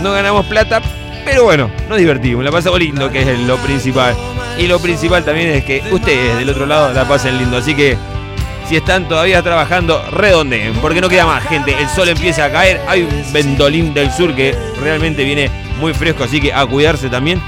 No 0.02 0.12
ganamos 0.12 0.45
plata, 0.47 0.82
pero 1.24 1.43
bueno, 1.43 1.70
nos 1.88 2.00
divertimos, 2.00 2.43
la 2.43 2.52
pasamos 2.52 2.80
lindo, 2.80 3.12
que 3.12 3.22
es 3.22 3.39
lo 3.41 3.58
principal. 3.58 4.16
Y 4.58 4.66
lo 4.66 4.80
principal 4.80 5.24
también 5.24 5.50
es 5.50 5.64
que 5.64 5.84
ustedes 5.91 6.38
del 6.38 6.50
otro 6.50 6.66
lado 6.66 6.91
la 6.93 7.08
pasen 7.08 7.38
lindo. 7.38 7.58
Así 7.58 7.76
que 7.76 7.95
si 8.68 8.76
están 8.76 9.08
todavía 9.08 9.43
trabajando, 9.43 10.04
redondeen, 10.12 10.74
porque 10.82 11.00
no 11.00 11.10
queda 11.10 11.28
más 11.28 11.43
gente. 11.43 11.76
El 11.80 11.88
sol 11.88 12.10
empieza 12.10 12.45
a 12.45 12.52
caer, 12.52 12.82
hay 12.88 13.04
un 13.04 13.34
ventolín 13.34 13.93
del 13.93 14.12
sur 14.12 14.36
que 14.36 14.56
realmente 14.82 15.24
viene 15.24 15.52
muy 15.80 15.93
fresco, 15.93 16.24
así 16.24 16.41
que 16.41 16.52
a 16.52 16.66
cuidarse 16.66 17.08
también. 17.10 17.39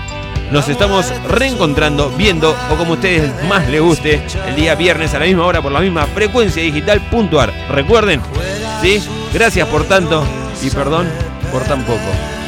Nos 0.52 0.68
estamos 0.68 1.14
reencontrando, 1.30 2.10
viendo, 2.10 2.54
o 2.70 2.76
como 2.76 2.92
a 2.92 2.96
ustedes 2.96 3.32
más 3.46 3.70
les 3.70 3.80
guste, 3.80 4.22
el 4.48 4.56
día 4.56 4.76
viernes 4.76 5.14
a 5.14 5.20
la 5.20 5.26
misma 5.26 5.46
hora 5.46 5.62
por 5.62 5.72
la 5.72 5.80
misma 5.80 6.06
frecuencia 6.08 6.62
digital 6.62 7.00
puntuar. 7.10 7.54
Recuerden, 7.70 8.22
¿sí? 8.82 9.02
Gracias 9.34 9.66
por 9.70 9.86
tanto 9.86 10.26
y 10.62 10.70
perdón 10.70 11.08
por 11.54 11.64
tan 11.64 11.84
poco. 11.84 12.41